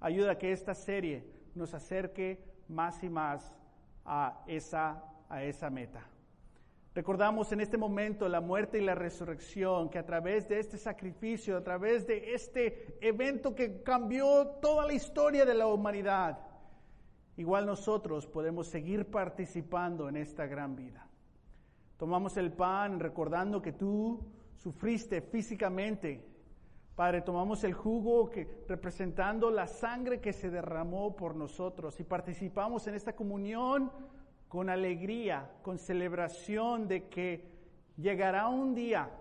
Ayuda 0.00 0.32
a 0.32 0.38
que 0.38 0.52
esta 0.52 0.74
serie 0.74 1.24
nos 1.54 1.74
acerque 1.74 2.42
más 2.68 3.02
y 3.02 3.08
más 3.08 3.54
a 4.04 4.42
esa, 4.46 5.02
a 5.28 5.42
esa 5.42 5.68
meta. 5.68 6.06
Recordamos 6.94 7.52
en 7.52 7.60
este 7.60 7.76
momento 7.76 8.28
la 8.28 8.40
muerte 8.40 8.78
y 8.78 8.84
la 8.84 8.94
resurrección, 8.94 9.88
que 9.88 9.98
a 9.98 10.06
través 10.06 10.48
de 10.48 10.58
este 10.58 10.78
sacrificio, 10.78 11.56
a 11.56 11.62
través 11.62 12.06
de 12.06 12.34
este 12.34 12.98
evento 13.00 13.54
que 13.54 13.82
cambió 13.82 14.46
toda 14.60 14.86
la 14.86 14.94
historia 14.94 15.44
de 15.44 15.54
la 15.54 15.66
humanidad, 15.66 16.38
igual 17.38 17.64
nosotros 17.64 18.26
podemos 18.26 18.68
seguir 18.68 19.10
participando 19.10 20.08
en 20.08 20.16
esta 20.16 20.46
gran 20.46 20.76
vida. 20.76 21.08
Tomamos 21.96 22.36
el 22.36 22.52
pan 22.52 23.00
recordando 23.00 23.62
que 23.62 23.72
tú 23.72 24.20
sufriste 24.54 25.22
físicamente 25.22 26.22
Padre, 26.98 27.22
tomamos 27.22 27.62
el 27.62 27.74
jugo 27.74 28.28
que, 28.28 28.64
representando 28.66 29.52
la 29.52 29.68
sangre 29.68 30.20
que 30.20 30.32
se 30.32 30.50
derramó 30.50 31.14
por 31.14 31.36
nosotros 31.36 32.00
y 32.00 32.02
participamos 32.02 32.88
en 32.88 32.96
esta 32.96 33.14
comunión 33.14 33.92
con 34.48 34.68
alegría, 34.68 35.48
con 35.62 35.78
celebración 35.78 36.88
de 36.88 37.08
que 37.08 37.52
llegará 37.96 38.48
un 38.48 38.74
día 38.74 39.12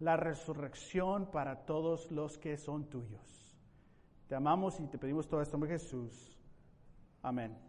la 0.00 0.16
resurrección 0.16 1.30
para 1.30 1.66
todos 1.66 2.10
los 2.10 2.38
que 2.38 2.56
son 2.56 2.88
tuyos. 2.88 3.54
Te 4.26 4.34
amamos 4.34 4.80
y 4.80 4.86
te 4.86 4.96
pedimos 4.96 5.28
todo 5.28 5.42
esto 5.42 5.58
en 5.58 5.66
Jesús. 5.66 6.37
Amén. 7.22 7.67